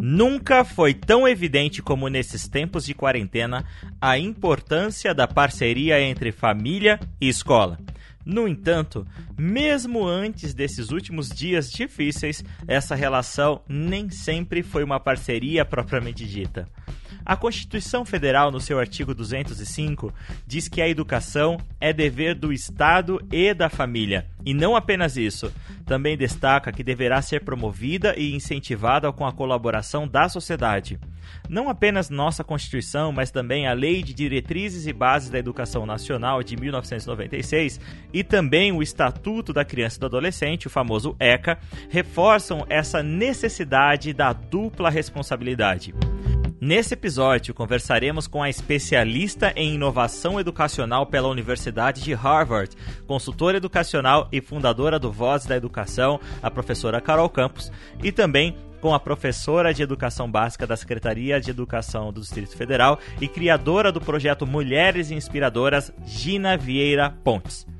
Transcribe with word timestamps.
Nunca 0.00 0.64
foi 0.64 0.94
tão 0.94 1.26
evidente 1.26 1.82
como 1.82 2.08
nesses 2.08 2.46
tempos 2.46 2.84
de 2.84 2.94
quarentena 2.94 3.64
a 4.00 4.18
importância 4.18 5.14
da 5.14 5.26
parceria 5.26 6.00
entre 6.00 6.30
família 6.30 7.00
e 7.20 7.28
escola. 7.28 7.78
No 8.24 8.46
entanto, 8.46 9.06
mesmo 9.36 10.06
antes 10.06 10.54
desses 10.54 10.90
últimos 10.90 11.28
dias 11.28 11.70
difíceis, 11.70 12.44
essa 12.66 12.94
relação 12.94 13.60
nem 13.68 14.08
sempre 14.08 14.62
foi 14.62 14.84
uma 14.84 15.00
parceria 15.00 15.64
propriamente 15.64 16.24
dita. 16.24 16.68
A 17.26 17.36
Constituição 17.36 18.04
Federal, 18.04 18.50
no 18.50 18.60
seu 18.60 18.78
artigo 18.78 19.14
205, 19.14 20.12
diz 20.46 20.68
que 20.68 20.82
a 20.82 20.88
educação 20.88 21.56
é 21.80 21.90
dever 21.90 22.34
do 22.34 22.52
Estado 22.52 23.18
e 23.32 23.54
da 23.54 23.70
família. 23.70 24.26
E 24.44 24.52
não 24.52 24.76
apenas 24.76 25.16
isso, 25.16 25.50
também 25.86 26.18
destaca 26.18 26.70
que 26.70 26.84
deverá 26.84 27.22
ser 27.22 27.42
promovida 27.42 28.14
e 28.18 28.34
incentivada 28.34 29.10
com 29.10 29.26
a 29.26 29.32
colaboração 29.32 30.06
da 30.06 30.28
sociedade. 30.28 30.98
Não 31.48 31.70
apenas 31.70 32.10
nossa 32.10 32.44
Constituição, 32.44 33.10
mas 33.10 33.30
também 33.30 33.66
a 33.66 33.72
Lei 33.72 34.02
de 34.02 34.12
Diretrizes 34.12 34.86
e 34.86 34.92
Bases 34.92 35.30
da 35.30 35.38
Educação 35.38 35.86
Nacional 35.86 36.42
de 36.42 36.58
1996 36.58 37.80
e 38.12 38.22
também 38.22 38.70
o 38.70 38.82
Estatuto 38.82 39.50
da 39.50 39.64
Criança 39.64 39.96
e 39.96 40.00
do 40.00 40.06
Adolescente, 40.06 40.66
o 40.66 40.70
famoso 40.70 41.16
ECA, 41.18 41.58
reforçam 41.88 42.66
essa 42.68 43.02
necessidade 43.02 44.12
da 44.12 44.34
dupla 44.34 44.90
responsabilidade. 44.90 45.94
Nesse 46.64 46.94
episódio, 46.94 47.52
conversaremos 47.52 48.26
com 48.26 48.42
a 48.42 48.48
especialista 48.48 49.52
em 49.54 49.74
inovação 49.74 50.40
educacional 50.40 51.04
pela 51.04 51.28
Universidade 51.28 52.00
de 52.02 52.14
Harvard, 52.14 52.74
consultora 53.06 53.58
educacional 53.58 54.30
e 54.32 54.40
fundadora 54.40 54.98
do 54.98 55.12
Voz 55.12 55.44
da 55.44 55.54
Educação, 55.54 56.18
a 56.42 56.50
professora 56.50 57.02
Carol 57.02 57.28
Campos, 57.28 57.70
e 58.02 58.10
também 58.10 58.56
com 58.80 58.94
a 58.94 58.98
professora 58.98 59.74
de 59.74 59.82
Educação 59.82 60.30
Básica 60.30 60.66
da 60.66 60.74
Secretaria 60.74 61.38
de 61.38 61.50
Educação 61.50 62.10
do 62.10 62.22
Distrito 62.22 62.56
Federal 62.56 62.98
e 63.20 63.28
criadora 63.28 63.92
do 63.92 64.00
projeto 64.00 64.46
Mulheres 64.46 65.10
Inspiradoras, 65.10 65.92
Gina 66.06 66.56
Vieira 66.56 67.10
Pontes 67.22 67.73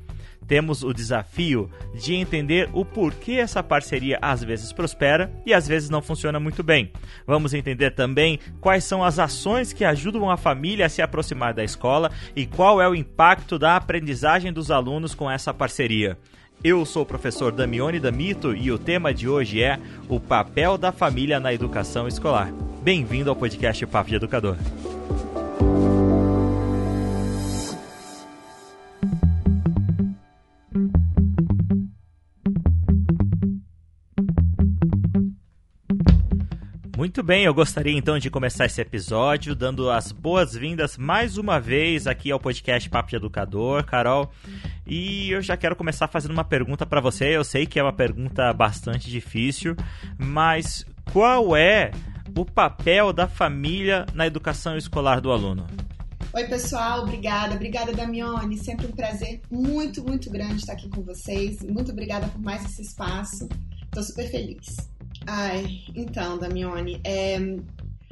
temos 0.47 0.83
o 0.83 0.93
desafio 0.93 1.69
de 1.93 2.15
entender 2.15 2.69
o 2.73 2.85
porquê 2.85 3.33
essa 3.33 3.63
parceria 3.63 4.17
às 4.21 4.43
vezes 4.43 4.71
prospera 4.71 5.31
e 5.45 5.53
às 5.53 5.67
vezes 5.67 5.89
não 5.89 6.01
funciona 6.01 6.39
muito 6.39 6.63
bem. 6.63 6.91
Vamos 7.25 7.53
entender 7.53 7.91
também 7.91 8.39
quais 8.59 8.83
são 8.83 9.03
as 9.03 9.19
ações 9.19 9.73
que 9.73 9.85
ajudam 9.85 10.29
a 10.29 10.37
família 10.37 10.85
a 10.85 10.89
se 10.89 11.01
aproximar 11.01 11.53
da 11.53 11.63
escola 11.63 12.11
e 12.35 12.45
qual 12.45 12.81
é 12.81 12.87
o 12.87 12.95
impacto 12.95 13.57
da 13.57 13.75
aprendizagem 13.75 14.51
dos 14.51 14.71
alunos 14.71 15.13
com 15.15 15.29
essa 15.29 15.53
parceria. 15.53 16.17
Eu 16.63 16.85
sou 16.85 17.03
o 17.03 17.05
professor 17.05 17.51
Damione 17.51 17.99
Damito 17.99 18.55
e 18.55 18.71
o 18.71 18.77
tema 18.79 19.13
de 19.13 19.27
hoje 19.27 19.61
é 19.61 19.79
o 20.07 20.19
papel 20.19 20.77
da 20.77 20.91
família 20.91 21.39
na 21.39 21.53
educação 21.53 22.07
escolar. 22.07 22.51
Bem-vindo 22.81 23.29
ao 23.29 23.35
podcast 23.35 23.85
Papo 23.85 24.09
de 24.09 24.15
Educador. 24.15 24.55
Muito 37.05 37.21
bem, 37.21 37.43
eu 37.43 37.53
gostaria 37.53 37.95
então 37.95 38.17
de 38.17 38.31
começar 38.31 38.65
esse 38.65 38.81
episódio 38.81 39.55
dando 39.55 39.91
as 39.91 40.11
boas-vindas 40.11 40.97
mais 40.97 41.37
uma 41.37 41.59
vez 41.59 42.07
aqui 42.07 42.31
ao 42.31 42.39
podcast 42.39 42.89
Papo 42.89 43.11
de 43.11 43.15
Educador, 43.15 43.85
Carol. 43.85 44.31
E 44.87 45.29
eu 45.29 45.39
já 45.39 45.55
quero 45.55 45.75
começar 45.75 46.07
fazendo 46.07 46.31
uma 46.31 46.43
pergunta 46.43 46.83
para 46.83 46.99
você. 46.99 47.25
Eu 47.25 47.43
sei 47.43 47.67
que 47.67 47.77
é 47.77 47.83
uma 47.83 47.93
pergunta 47.93 48.51
bastante 48.53 49.07
difícil, 49.07 49.75
mas 50.17 50.83
qual 51.13 51.55
é 51.55 51.91
o 52.35 52.43
papel 52.43 53.13
da 53.13 53.27
família 53.27 54.07
na 54.15 54.25
educação 54.25 54.75
escolar 54.75 55.21
do 55.21 55.31
aluno? 55.31 55.67
Oi, 56.33 56.43
pessoal, 56.45 57.03
obrigada. 57.03 57.53
Obrigada, 57.53 57.93
Damione. 57.93 58.57
Sempre 58.57 58.87
um 58.87 58.91
prazer 58.91 59.41
muito, 59.51 60.03
muito 60.03 60.27
grande 60.31 60.55
estar 60.55 60.73
aqui 60.73 60.89
com 60.89 61.03
vocês. 61.03 61.61
Muito 61.61 61.91
obrigada 61.91 62.27
por 62.29 62.41
mais 62.41 62.65
esse 62.65 62.81
espaço. 62.81 63.47
Estou 63.83 64.01
super 64.01 64.27
feliz. 64.27 64.94
Ai, 65.27 65.83
então, 65.95 66.37
Damione, 66.37 67.01
é, 67.03 67.37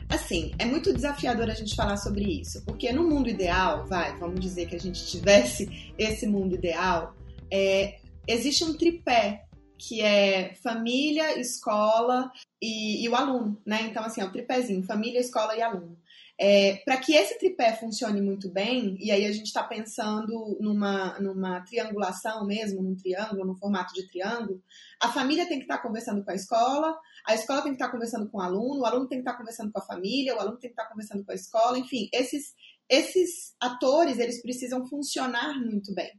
assim, 0.09 0.51
é 0.57 0.65
muito 0.65 0.93
desafiador 0.93 1.49
a 1.49 1.53
gente 1.53 1.75
falar 1.75 1.97
sobre 1.97 2.23
isso, 2.41 2.63
porque 2.65 2.91
no 2.91 3.07
mundo 3.07 3.29
ideal, 3.29 3.85
vai, 3.85 4.17
vamos 4.17 4.39
dizer 4.39 4.67
que 4.67 4.75
a 4.75 4.79
gente 4.79 5.05
tivesse 5.05 5.93
esse 5.97 6.25
mundo 6.25 6.55
ideal, 6.55 7.15
é, 7.51 7.99
existe 8.27 8.63
um 8.63 8.73
tripé 8.73 9.45
que 9.77 10.01
é 10.01 10.53
família, 10.63 11.39
escola 11.39 12.31
e, 12.61 13.03
e, 13.03 13.09
o 13.09 13.15
aluno, 13.15 13.61
né? 13.65 13.81
Então, 13.83 14.03
assim, 14.03 14.21
é 14.21 14.25
o 14.25 14.31
tripézinho, 14.31 14.81
família, 14.83 15.19
escola 15.19 15.55
e 15.57 15.61
aluno. 15.61 15.97
É, 16.45 16.81
para 16.83 16.97
que 16.97 17.15
esse 17.15 17.39
tripé 17.39 17.73
funcione 17.73 18.21
muito 18.21 18.51
bem, 18.51 18.97
e 18.99 19.11
aí 19.11 19.25
a 19.25 19.31
gente 19.31 19.45
está 19.45 19.63
pensando 19.63 20.57
numa, 20.59 21.17
numa 21.17 21.61
triangulação 21.61 22.45
mesmo, 22.45 22.83
num 22.83 22.97
triângulo, 22.97 23.45
num 23.45 23.55
formato 23.55 23.93
de 23.93 24.05
triângulo, 24.09 24.61
a 25.01 25.09
família 25.09 25.47
tem 25.47 25.57
que 25.57 25.63
estar 25.63 25.77
tá 25.77 25.81
conversando 25.81 26.21
com 26.21 26.29
a 26.29 26.35
escola, 26.35 26.99
a 27.25 27.33
escola 27.33 27.61
tem 27.61 27.71
que 27.71 27.77
estar 27.77 27.85
tá 27.85 27.91
conversando 27.93 28.29
com 28.29 28.39
o 28.39 28.41
aluno, 28.41 28.81
o 28.81 28.85
aluno 28.85 29.07
tem 29.07 29.19
que 29.19 29.21
estar 29.21 29.31
tá 29.31 29.37
conversando 29.37 29.71
com 29.71 29.79
a 29.79 29.85
família, 29.85 30.35
o 30.35 30.39
aluno 30.41 30.57
tem 30.57 30.69
que 30.69 30.73
estar 30.73 30.83
tá 30.83 30.89
conversando 30.89 31.23
com 31.23 31.31
a 31.31 31.35
escola, 31.35 31.79
enfim, 31.79 32.09
esses, 32.11 32.53
esses 32.89 33.55
atores, 33.57 34.19
eles 34.19 34.41
precisam 34.41 34.85
funcionar 34.85 35.57
muito 35.57 35.95
bem. 35.95 36.11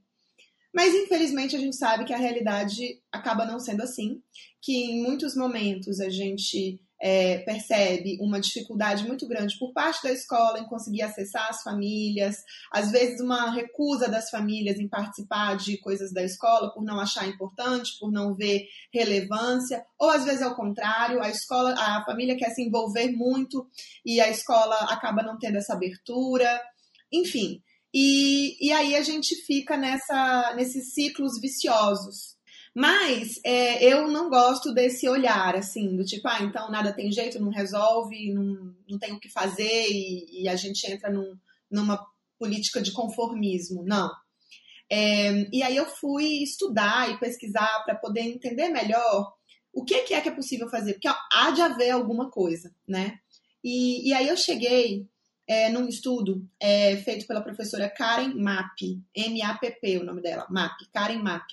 Mas 0.74 0.94
infelizmente 0.94 1.54
a 1.54 1.58
gente 1.58 1.76
sabe 1.76 2.06
que 2.06 2.14
a 2.14 2.18
realidade 2.18 2.98
acaba 3.12 3.44
não 3.44 3.60
sendo 3.60 3.82
assim, 3.82 4.22
que 4.62 4.72
em 4.72 5.02
muitos 5.02 5.36
momentos 5.36 6.00
a 6.00 6.08
gente 6.08 6.80
é, 7.00 7.38
percebe 7.38 8.18
uma 8.20 8.40
dificuldade 8.40 9.06
muito 9.06 9.26
grande 9.26 9.58
por 9.58 9.72
parte 9.72 10.02
da 10.02 10.12
escola 10.12 10.58
em 10.58 10.66
conseguir 10.66 11.02
acessar 11.02 11.48
as 11.48 11.62
famílias, 11.62 12.36
às 12.72 12.90
vezes 12.90 13.20
uma 13.20 13.50
recusa 13.50 14.08
das 14.08 14.30
famílias 14.30 14.78
em 14.78 14.88
participar 14.88 15.56
de 15.56 15.78
coisas 15.78 16.12
da 16.12 16.22
escola 16.22 16.72
por 16.72 16.84
não 16.84 16.98
achar 16.98 17.28
importante, 17.28 17.98
por 17.98 18.10
não 18.10 18.34
ver 18.34 18.66
relevância, 18.92 19.84
ou 19.98 20.10
às 20.10 20.24
vezes 20.24 20.42
ao 20.42 20.56
contrário, 20.56 21.22
a 21.22 21.28
escola, 21.28 21.74
a 21.76 22.04
família 22.04 22.36
quer 22.36 22.50
se 22.50 22.62
envolver 22.62 23.10
muito 23.12 23.66
e 24.04 24.20
a 24.20 24.28
escola 24.28 24.76
acaba 24.90 25.22
não 25.22 25.38
tendo 25.38 25.58
essa 25.58 25.74
abertura, 25.74 26.60
enfim. 27.12 27.62
E, 27.92 28.56
e 28.66 28.72
aí 28.72 28.96
a 28.96 29.02
gente 29.02 29.36
fica 29.46 29.76
nessa, 29.76 30.54
nesses 30.56 30.94
ciclos 30.94 31.40
viciosos 31.40 32.33
mas 32.74 33.38
é, 33.44 33.84
eu 33.84 34.08
não 34.08 34.28
gosto 34.28 34.74
desse 34.74 35.08
olhar, 35.08 35.54
assim, 35.54 35.96
do 35.96 36.04
tipo, 36.04 36.26
ah, 36.26 36.42
então 36.42 36.70
nada 36.70 36.92
tem 36.92 37.12
jeito, 37.12 37.40
não 37.40 37.50
resolve, 37.50 38.32
não, 38.32 38.74
não 38.88 38.98
tem 38.98 39.12
o 39.12 39.20
que 39.20 39.30
fazer 39.30 39.86
e, 39.88 40.42
e 40.42 40.48
a 40.48 40.56
gente 40.56 40.84
entra 40.90 41.08
num, 41.08 41.38
numa 41.70 42.04
política 42.38 42.82
de 42.82 42.90
conformismo. 42.90 43.84
Não. 43.84 44.10
É, 44.90 45.48
e 45.52 45.62
aí 45.62 45.76
eu 45.76 45.86
fui 45.86 46.42
estudar 46.42 47.10
e 47.10 47.18
pesquisar 47.18 47.84
para 47.84 47.94
poder 47.94 48.22
entender 48.22 48.68
melhor 48.68 49.32
o 49.72 49.84
que, 49.84 50.02
que, 50.02 50.14
é 50.14 50.20
que 50.20 50.28
é 50.28 50.34
possível 50.34 50.68
fazer, 50.68 50.94
porque 50.94 51.08
há 51.08 51.50
de 51.50 51.60
haver 51.60 51.90
alguma 51.90 52.30
coisa, 52.30 52.74
né? 52.86 53.18
E, 53.62 54.08
e 54.08 54.12
aí 54.12 54.28
eu 54.28 54.36
cheguei 54.36 55.06
é, 55.46 55.68
num 55.68 55.88
estudo 55.88 56.46
é, 56.60 56.96
feito 56.98 57.26
pela 57.26 57.40
professora 57.40 57.88
Karen 57.88 58.34
Mapp, 58.34 58.78
M-A-P-P, 59.14 59.98
o 59.98 60.04
nome 60.04 60.22
dela, 60.22 60.46
Mapp, 60.50 60.76
Karen 60.92 61.18
Mapp. 61.18 61.48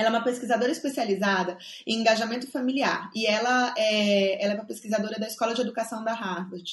Ela 0.00 0.08
é 0.08 0.10
uma 0.12 0.24
pesquisadora 0.24 0.72
especializada 0.72 1.58
em 1.86 2.00
engajamento 2.00 2.50
familiar 2.50 3.10
e 3.14 3.26
ela 3.26 3.74
é, 3.76 4.42
ela 4.42 4.54
é 4.54 4.56
uma 4.56 4.64
pesquisadora 4.64 5.20
da 5.20 5.26
Escola 5.26 5.54
de 5.54 5.60
Educação 5.60 6.02
da 6.02 6.14
Harvard. 6.14 6.72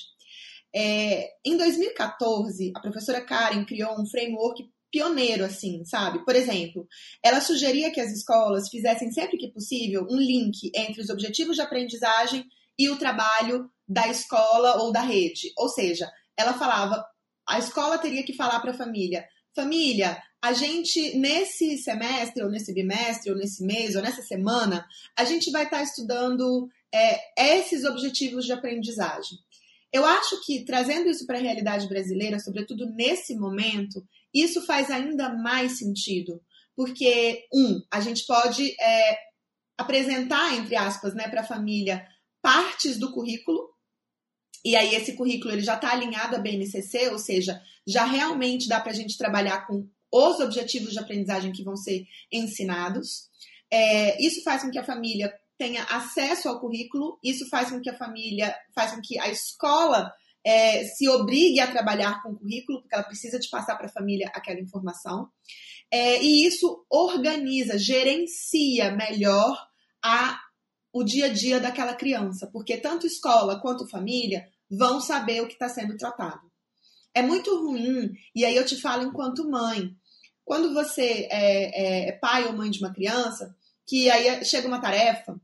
É, 0.73 1.31
em 1.43 1.57
2014, 1.57 2.71
a 2.73 2.79
professora 2.79 3.19
Karen 3.19 3.65
criou 3.65 3.99
um 3.99 4.05
framework 4.05 4.63
pioneiro, 4.89 5.43
assim, 5.43 5.83
sabe? 5.83 6.23
Por 6.23 6.37
exemplo, 6.37 6.87
ela 7.21 7.41
sugeria 7.41 7.91
que 7.91 7.99
as 7.99 8.13
escolas 8.13 8.69
fizessem 8.69 9.11
sempre 9.11 9.37
que 9.37 9.51
possível 9.51 10.07
um 10.09 10.15
link 10.15 10.71
entre 10.73 11.01
os 11.01 11.09
objetivos 11.09 11.57
de 11.57 11.61
aprendizagem 11.61 12.45
e 12.79 12.89
o 12.89 12.97
trabalho 12.97 13.69
da 13.85 14.07
escola 14.07 14.81
ou 14.81 14.93
da 14.93 15.01
rede. 15.01 15.51
Ou 15.57 15.67
seja, 15.67 16.09
ela 16.37 16.53
falava, 16.53 17.05
a 17.45 17.59
escola 17.59 17.97
teria 17.97 18.23
que 18.23 18.33
falar 18.33 18.61
para 18.61 18.71
a 18.71 18.77
família, 18.77 19.27
família, 19.57 20.21
a 20.39 20.53
gente, 20.53 21.17
nesse 21.17 21.79
semestre, 21.79 22.43
ou 22.43 22.49
nesse 22.49 22.71
bimestre, 22.71 23.31
ou 23.31 23.37
nesse 23.37 23.63
mês, 23.65 23.95
ou 23.95 24.03
nessa 24.03 24.21
semana, 24.21 24.87
a 25.17 25.25
gente 25.25 25.49
vai 25.51 25.63
estar 25.63 25.81
estudando 25.81 26.69
é, 26.93 27.57
esses 27.57 27.83
objetivos 27.83 28.45
de 28.45 28.53
aprendizagem. 28.53 29.39
Eu 29.91 30.05
acho 30.05 30.39
que, 30.45 30.63
trazendo 30.63 31.09
isso 31.09 31.25
para 31.25 31.39
a 31.39 31.41
realidade 31.41 31.87
brasileira, 31.87 32.39
sobretudo 32.39 32.85
nesse 32.85 33.35
momento, 33.35 34.05
isso 34.33 34.61
faz 34.65 34.91
ainda 34.91 35.33
mais 35.33 35.79
sentido. 35.79 36.39
Porque, 36.75 37.45
um, 37.51 37.81
a 37.89 37.99
gente 37.99 38.23
pode 38.27 38.75
é, 38.79 39.17
apresentar, 39.75 40.55
entre 40.55 40.75
aspas, 40.75 41.15
né, 41.15 41.27
para 41.27 41.41
a 41.41 41.47
família 41.47 42.07
partes 42.41 42.99
do 42.99 43.11
currículo, 43.11 43.69
e 44.63 44.75
aí 44.75 44.95
esse 44.95 45.13
currículo 45.13 45.53
ele 45.53 45.61
já 45.61 45.75
está 45.75 45.91
alinhado 45.91 46.35
à 46.35 46.39
BNCC, 46.39 47.09
ou 47.09 47.19
seja, 47.19 47.61
já 47.85 48.05
realmente 48.05 48.67
dá 48.67 48.79
para 48.79 48.91
a 48.91 48.95
gente 48.95 49.17
trabalhar 49.17 49.65
com 49.65 49.87
os 50.11 50.39
objetivos 50.39 50.93
de 50.93 50.99
aprendizagem 50.99 51.51
que 51.51 51.63
vão 51.63 51.75
ser 51.75 52.05
ensinados. 52.31 53.29
É, 53.71 54.21
isso 54.21 54.43
faz 54.43 54.63
com 54.63 54.71
que 54.71 54.79
a 54.79 54.83
família 54.83 55.33
tenha 55.57 55.83
acesso 55.83 56.47
ao 56.47 56.59
currículo, 56.59 57.17
isso 57.23 57.47
faz 57.49 57.69
com 57.69 57.81
que 57.81 57.89
a 57.89 57.97
família, 57.97 58.55
faz 58.73 58.91
com 58.91 59.01
que 59.01 59.19
a 59.19 59.29
escola 59.29 60.11
é, 60.45 60.85
se 60.85 61.09
obrigue 61.09 61.59
a 61.59 61.69
trabalhar 61.69 62.21
com 62.21 62.29
o 62.29 62.37
currículo, 62.37 62.81
porque 62.81 62.95
ela 62.95 63.03
precisa 63.03 63.39
de 63.39 63.49
passar 63.49 63.75
para 63.75 63.87
a 63.87 63.91
família 63.91 64.31
aquela 64.33 64.59
informação. 64.59 65.29
É, 65.91 66.21
e 66.21 66.45
isso 66.45 66.85
organiza, 66.89 67.77
gerencia 67.77 68.91
melhor 68.91 69.57
a, 70.03 70.39
o 70.97 71.03
dia 71.03 71.27
a 71.27 71.29
dia 71.29 71.59
daquela 71.59 71.93
criança, 71.93 72.47
porque 72.47 72.77
tanto 72.77 73.05
escola 73.05 73.59
quanto 73.59 73.87
família 73.87 74.47
vão 74.69 74.99
saber 74.99 75.41
o 75.41 75.47
que 75.47 75.53
está 75.53 75.69
sendo 75.69 75.95
tratado. 75.95 76.41
É 77.13 77.21
muito 77.21 77.55
ruim, 77.57 78.13
e 78.35 78.43
aí 78.43 78.55
eu 78.55 78.65
te 78.65 78.79
falo 78.79 79.03
enquanto 79.03 79.49
mãe, 79.49 79.95
quando 80.43 80.73
você 80.73 81.27
é, 81.29 82.07
é, 82.09 82.09
é 82.09 82.11
pai 82.13 82.45
ou 82.45 82.53
mãe 82.53 82.69
de 82.69 82.79
uma 82.79 82.93
criança, 82.93 83.55
que 83.85 84.09
aí 84.09 84.43
chega 84.43 84.67
uma 84.67 84.81
tarefa 84.81 85.39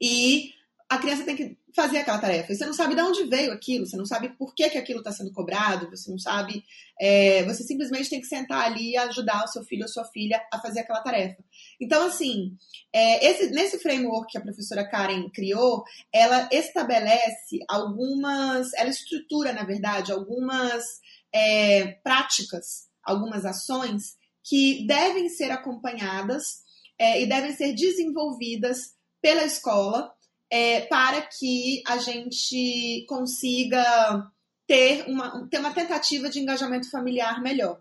e 0.00 0.52
a 0.88 0.98
criança 0.98 1.24
tem 1.24 1.34
que 1.34 1.56
fazer 1.74 1.98
aquela 1.98 2.18
tarefa. 2.18 2.52
E 2.52 2.56
você 2.56 2.66
não 2.66 2.74
sabe 2.74 2.94
de 2.94 3.00
onde 3.00 3.24
veio 3.24 3.52
aquilo, 3.52 3.86
você 3.86 3.96
não 3.96 4.04
sabe 4.04 4.28
por 4.30 4.54
que, 4.54 4.68
que 4.70 4.78
aquilo 4.78 4.98
está 5.00 5.10
sendo 5.10 5.32
cobrado, 5.32 5.90
você 5.90 6.10
não 6.10 6.18
sabe. 6.18 6.64
É, 7.00 7.42
você 7.44 7.64
simplesmente 7.64 8.10
tem 8.10 8.20
que 8.20 8.26
sentar 8.26 8.64
ali 8.64 8.92
e 8.92 8.96
ajudar 8.96 9.44
o 9.44 9.48
seu 9.48 9.64
filho 9.64 9.82
ou 9.82 9.88
sua 9.88 10.04
filha 10.04 10.40
a 10.52 10.60
fazer 10.60 10.80
aquela 10.80 11.00
tarefa. 11.00 11.42
Então, 11.80 12.06
assim, 12.06 12.56
é, 12.92 13.26
esse, 13.26 13.50
nesse 13.50 13.78
framework 13.78 14.30
que 14.30 14.38
a 14.38 14.42
professora 14.42 14.88
Karen 14.88 15.28
criou, 15.30 15.82
ela 16.12 16.48
estabelece 16.52 17.60
algumas. 17.68 18.72
Ela 18.74 18.90
estrutura, 18.90 19.52
na 19.52 19.64
verdade, 19.64 20.12
algumas 20.12 21.00
é, 21.32 21.92
práticas, 22.04 22.88
algumas 23.02 23.44
ações 23.44 24.16
que 24.42 24.86
devem 24.86 25.28
ser 25.28 25.50
acompanhadas 25.50 26.62
é, 26.98 27.20
e 27.22 27.26
devem 27.26 27.52
ser 27.52 27.72
desenvolvidas 27.72 28.92
pela 29.20 29.42
escola 29.42 30.12
é, 30.50 30.82
para 30.82 31.22
que 31.22 31.82
a 31.86 31.98
gente 31.98 33.04
consiga 33.08 34.30
ter 34.66 35.04
uma, 35.06 35.46
ter 35.48 35.58
uma 35.58 35.74
tentativa 35.74 36.28
de 36.28 36.40
engajamento 36.40 36.90
familiar 36.90 37.42
melhor. 37.42 37.80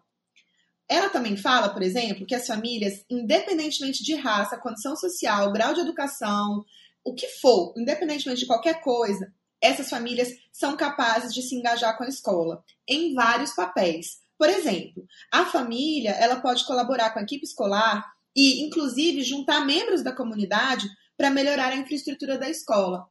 Ela 0.88 1.10
também 1.10 1.38
fala, 1.38 1.70
por 1.70 1.82
exemplo, 1.82 2.26
que 2.26 2.36
as 2.36 2.46
famílias, 2.46 3.06
independentemente 3.10 4.04
de 4.04 4.16
raça, 4.16 4.58
condição 4.58 4.96
social, 4.96 5.52
grau 5.52 5.74
de 5.74 5.80
educação, 5.80 6.64
o 7.04 7.14
que 7.14 7.28
for, 7.28 7.74
independentemente 7.78 8.42
de 8.42 8.48
qualquer 8.48 8.82
coisa, 8.82 9.34
essas 9.62 9.90
famílias 9.90 10.30
são 10.52 10.76
capazes 10.76 11.34
de 11.34 11.42
se 11.42 11.56
engajar 11.56 11.98
com 11.98 12.04
a 12.04 12.10
escola 12.10 12.64
em 12.88 13.14
vários 13.14 13.54
papéis. 13.54 14.22
Por 14.38 14.50
exemplo, 14.50 15.06
a 15.32 15.46
família 15.46 16.12
ela 16.12 16.42
pode 16.42 16.66
colaborar 16.66 17.12
com 17.12 17.20
a 17.20 17.24
equipe 17.24 17.46
escolar 17.46 18.04
e, 18.36 18.62
inclusive, 18.66 19.24
juntar 19.24 19.66
membros 19.66 20.04
da 20.04 20.12
comunidade 20.12 20.88
para 21.18 21.30
melhorar 21.30 21.72
a 21.72 21.76
infraestrutura 21.76 22.38
da 22.38 22.50
escola. 22.50 23.06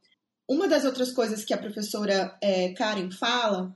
Uma 0.47 0.67
das 0.67 0.83
outras 0.83 1.11
coisas 1.11 1.45
que 1.45 1.53
a 1.53 1.57
professora 1.57 2.37
é, 2.41 2.73
Karen 2.73 3.09
fala 3.11 3.73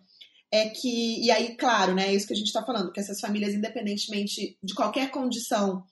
é 0.51 0.69
que, 0.69 1.23
e 1.23 1.31
aí, 1.31 1.55
claro, 1.57 1.93
né, 1.93 2.07
é 2.07 2.13
isso 2.13 2.27
que 2.27 2.33
a 2.33 2.37
gente 2.37 2.47
está 2.47 2.63
falando, 2.63 2.91
que 2.91 2.99
essas 2.99 3.19
famílias, 3.19 3.53
independentemente 3.53 4.57
de 4.61 4.73
qualquer 4.73 5.11
condição, 5.11 5.83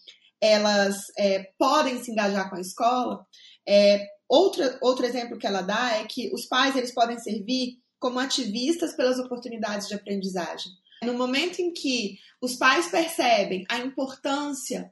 elas 0.41 0.97
é, 1.17 1.51
podem 1.57 2.01
se 2.03 2.11
engajar 2.11 2.49
com 2.49 2.55
a 2.55 2.61
escola. 2.61 3.25
É, 3.67 4.05
outra, 4.29 4.77
outro 4.81 5.05
exemplo 5.05 5.37
que 5.37 5.47
ela 5.47 5.61
dá 5.61 5.97
é 5.97 6.05
que 6.05 6.31
os 6.33 6.45
pais 6.45 6.75
eles 6.75 6.93
podem 6.93 7.17
servir 7.19 7.77
como 7.99 8.19
ativistas 8.19 8.95
pelas 8.95 9.17
oportunidades 9.17 9.87
de 9.87 9.95
aprendizagem. 9.95 10.71
No 11.03 11.13
momento 11.13 11.59
em 11.59 11.73
que 11.73 12.17
os 12.41 12.55
pais 12.55 12.89
percebem 12.89 13.65
a 13.69 13.79
importância 13.79 14.91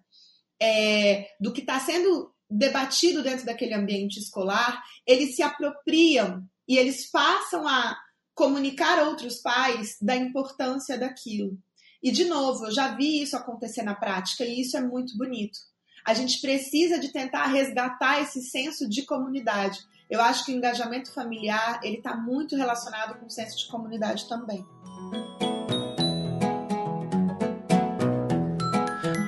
é, 0.62 1.28
do 1.40 1.54
que 1.54 1.62
está 1.62 1.80
sendo 1.80 2.34
debatido 2.54 3.24
dentro 3.24 3.46
daquele 3.46 3.74
ambiente 3.74 4.20
escolar, 4.20 4.84
eles 5.06 5.36
se 5.36 5.42
apropriam 5.42 6.44
e 6.68 6.78
eles 6.78 7.10
passam 7.10 7.68
a 7.68 7.98
comunicar 8.36 9.00
a 9.00 9.10
outros 9.10 9.38
pais 9.38 9.98
da 10.02 10.16
importância 10.16 10.98
daquilo. 10.98 11.58
E, 12.02 12.12
de 12.12 12.26
novo, 12.26 12.66
eu 12.66 12.72
já 12.72 12.96
vi 12.96 13.22
isso 13.22 13.36
acontecer 13.36 13.84
na 13.84 13.96
prática 13.96 14.44
e 14.44 14.62
isso 14.62 14.78
é 14.78 14.82
muito 14.82 15.18
bonito. 15.18 15.58
A 16.06 16.14
gente 16.14 16.42
precisa 16.42 17.00
de 17.00 17.12
tentar 17.12 17.46
resgatar 17.46 18.22
esse 18.22 18.42
senso 18.42 18.90
de 18.90 19.04
comunidade. 19.04 19.80
Eu 20.10 20.22
acho 20.22 20.46
que 20.46 20.52
o 20.52 20.56
engajamento 20.56 21.14
familiar 21.14 21.80
ele 21.82 21.98
está 21.98 22.16
muito 22.16 22.56
relacionado 22.56 23.18
com 23.20 23.26
o 23.26 23.32
senso 23.32 23.58
de 23.58 23.68
comunidade 23.68 24.28
também. 24.28 24.66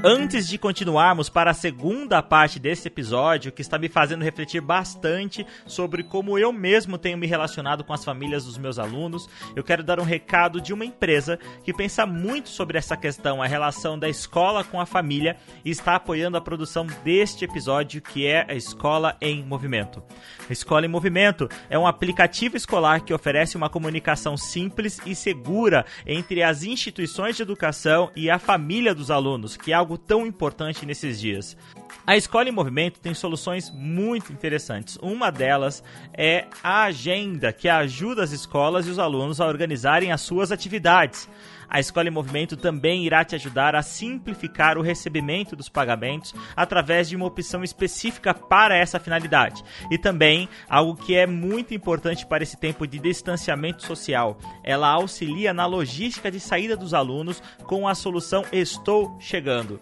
Antes 0.07 0.48
de 0.48 0.60
continuarmos 0.60 1.30
para 1.30 1.50
a 1.50 1.54
segunda 1.56 2.22
parte 2.22 2.60
desse 2.60 2.88
episódio, 2.88 3.52
que 3.52 3.63
está 3.63 3.80
me 3.80 3.90
fazendo 3.90 4.24
refletir 4.24 4.62
bastante 4.62 5.44
sobre 5.66 6.04
como 6.04 6.38
eu 6.38 6.54
mesmo 6.54 6.96
tenho 6.96 7.18
me 7.18 7.25
relacionado 7.25 7.84
com 7.84 7.92
as 7.92 8.06
famílias 8.06 8.46
dos 8.46 8.56
meus 8.56 8.78
alunos, 8.78 9.28
eu 9.56 9.63
quero 9.63 9.84
dar 9.84 10.00
um 10.00 10.04
recado 10.04 10.62
de 10.62 10.72
uma 10.72 10.86
empresa 10.86 11.40
que 11.63 11.74
pensa 11.74 12.06
muito 12.06 12.50
sobre 12.50 12.78
essa 12.78 12.96
questão, 12.96 13.42
a 13.42 13.48
relação 13.48 13.98
da 13.98 14.07
escola 14.07 14.63
com 14.63 14.80
a 14.80 14.86
família, 14.86 15.38
e 15.66 15.72
está 15.72 15.96
apoiando 15.96 16.38
a 16.38 16.42
produção 16.42 16.86
deste 17.04 17.44
episódio, 17.44 18.00
que 18.00 18.28
é 18.28 18.46
a 18.48 18.54
Escola 18.54 19.18
em 19.19 19.44
Movimento. 19.44 20.04
A 20.48 20.54
Escola 20.54 20.86
em 20.86 20.90
Movimento 20.90 21.50
é 21.68 21.80
um 21.80 21.88
aplicativo 21.88 22.56
escolar 22.56 23.01
que 23.01 23.12
oferece 23.12 23.58
uma 23.58 23.72
comunicação 23.72 24.38
simples 24.38 25.01
e 25.04 25.16
segura 25.16 25.84
entre 26.06 26.44
as 26.44 26.62
instituições 26.62 27.36
de 27.36 27.42
educação 27.42 28.12
e 28.16 28.30
a 28.30 28.38
família 28.38 28.94
dos 28.94 29.10
alunos, 29.10 29.58
que 29.58 29.72
é 29.72 29.74
algo 29.74 29.95
algo 29.96 29.98
tão 29.98 30.28
importante 30.28 30.86
nesses 30.86 31.20
dias. 31.20 31.58
A 32.06 32.16
Escola 32.16 32.50
em 32.50 32.52
Movimento 32.52 33.00
tem 33.00 33.14
soluções 33.14 33.72
muito 33.72 34.32
interessantes. 34.32 34.98
Uma 35.02 35.32
delas 35.32 35.84
é 36.14 36.46
a 36.62 36.84
agenda, 36.84 37.52
que 37.52 37.68
ajuda 37.68 38.24
as 38.24 38.32
escolas 38.32 38.86
e 38.86 38.92
os 38.92 39.00
alunos 39.00 39.42
a 39.42 39.48
organizarem 39.48 40.12
as 40.12 40.22
suas 40.22 40.52
atividades. 40.52 41.28
A 41.70 41.80
Escola 41.80 42.08
em 42.08 42.12
Movimento 42.12 42.56
também 42.56 43.06
irá 43.06 43.24
te 43.24 43.36
ajudar 43.36 43.76
a 43.76 43.82
simplificar 43.82 44.78
o 44.78 44.82
recebimento 44.82 45.56
dos 45.56 45.70
pagamentos 45.70 46.34
através 46.56 47.10
de 47.10 47.16
uma 47.16 47.26
opção 47.26 47.64
específica 47.64 48.34
para 48.34 48.78
essa 48.78 49.00
finalidade. 49.00 49.64
E 49.92 49.98
também 49.98 50.48
algo 50.70 50.96
que 50.96 51.16
é 51.16 51.26
muito 51.26 51.74
importante 51.74 52.26
para 52.26 52.44
esse 52.44 52.58
tempo 52.58 52.88
de 52.88 53.00
distanciamento 53.00 53.86
social. 53.86 54.38
Ela 54.64 54.90
auxilia 54.90 55.54
na 55.54 55.66
logística 55.66 56.32
de 56.32 56.40
saída 56.40 56.76
dos 56.76 56.94
alunos 56.94 57.42
com 57.64 57.88
a 57.88 57.96
solução 57.96 58.44
Estou 58.52 59.18
Chegando. 59.20 59.80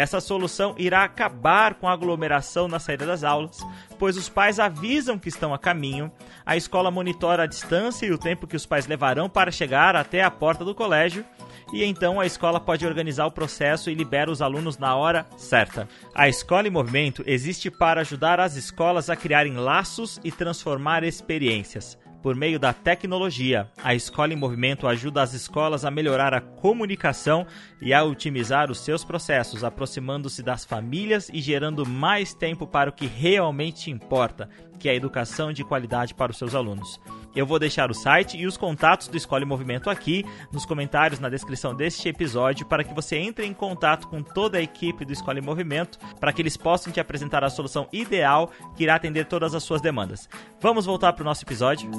Essa 0.00 0.18
solução 0.18 0.74
irá 0.78 1.04
acabar 1.04 1.74
com 1.74 1.86
a 1.86 1.92
aglomeração 1.92 2.66
na 2.66 2.78
saída 2.78 3.04
das 3.04 3.22
aulas, 3.22 3.58
pois 3.98 4.16
os 4.16 4.30
pais 4.30 4.58
avisam 4.58 5.18
que 5.18 5.28
estão 5.28 5.52
a 5.52 5.58
caminho, 5.58 6.10
a 6.46 6.56
escola 6.56 6.90
monitora 6.90 7.42
a 7.42 7.46
distância 7.46 8.06
e 8.06 8.10
o 8.10 8.16
tempo 8.16 8.46
que 8.46 8.56
os 8.56 8.64
pais 8.64 8.86
levarão 8.86 9.28
para 9.28 9.50
chegar 9.50 9.94
até 9.94 10.22
a 10.22 10.30
porta 10.30 10.64
do 10.64 10.74
colégio, 10.74 11.22
e 11.70 11.84
então 11.84 12.18
a 12.18 12.24
escola 12.24 12.58
pode 12.58 12.86
organizar 12.86 13.26
o 13.26 13.30
processo 13.30 13.90
e 13.90 13.94
libera 13.94 14.30
os 14.30 14.40
alunos 14.40 14.78
na 14.78 14.96
hora 14.96 15.26
certa. 15.36 15.86
A 16.14 16.30
Escola 16.30 16.66
em 16.66 16.70
Movimento 16.70 17.22
existe 17.26 17.70
para 17.70 18.00
ajudar 18.00 18.40
as 18.40 18.56
escolas 18.56 19.10
a 19.10 19.16
criarem 19.16 19.58
laços 19.58 20.18
e 20.24 20.32
transformar 20.32 21.04
experiências. 21.04 21.98
Por 22.22 22.36
meio 22.36 22.58
da 22.58 22.74
tecnologia, 22.74 23.66
a 23.82 23.94
Escola 23.94 24.34
em 24.34 24.36
Movimento 24.36 24.86
ajuda 24.86 25.22
as 25.22 25.32
escolas 25.32 25.86
a 25.86 25.90
melhorar 25.90 26.34
a 26.34 26.40
comunicação 26.40 27.46
e 27.80 27.94
a 27.94 28.04
otimizar 28.04 28.70
os 28.70 28.80
seus 28.80 29.02
processos, 29.02 29.64
aproximando-se 29.64 30.42
das 30.42 30.66
famílias 30.66 31.30
e 31.32 31.40
gerando 31.40 31.86
mais 31.86 32.34
tempo 32.34 32.66
para 32.66 32.90
o 32.90 32.92
que 32.92 33.06
realmente 33.06 33.90
importa, 33.90 34.50
que 34.80 34.88
é 34.88 34.92
a 34.92 34.96
educação 34.96 35.52
de 35.52 35.62
qualidade 35.62 36.14
para 36.14 36.32
os 36.32 36.38
seus 36.38 36.54
alunos. 36.54 36.98
Eu 37.36 37.46
vou 37.46 37.58
deixar 37.58 37.90
o 37.90 37.94
site 37.94 38.36
e 38.36 38.46
os 38.46 38.56
contatos 38.56 39.06
do 39.06 39.16
Escola 39.16 39.44
em 39.44 39.46
Movimento 39.46 39.88
aqui 39.88 40.24
nos 40.50 40.66
comentários 40.66 41.20
na 41.20 41.28
descrição 41.28 41.74
deste 41.74 42.08
episódio 42.08 42.66
para 42.66 42.82
que 42.82 42.94
você 42.94 43.16
entre 43.16 43.46
em 43.46 43.54
contato 43.54 44.08
com 44.08 44.22
toda 44.22 44.58
a 44.58 44.62
equipe 44.62 45.04
do 45.04 45.12
Escola 45.12 45.38
em 45.38 45.42
Movimento 45.42 45.98
para 46.18 46.32
que 46.32 46.42
eles 46.42 46.56
possam 46.56 46.92
te 46.92 46.98
apresentar 46.98 47.44
a 47.44 47.50
solução 47.50 47.86
ideal 47.92 48.50
que 48.74 48.82
irá 48.82 48.96
atender 48.96 49.26
todas 49.26 49.54
as 49.54 49.62
suas 49.62 49.80
demandas. 49.80 50.28
Vamos 50.60 50.86
voltar 50.86 51.12
para 51.12 51.22
o 51.22 51.26
nosso 51.26 51.44
episódio? 51.44 51.90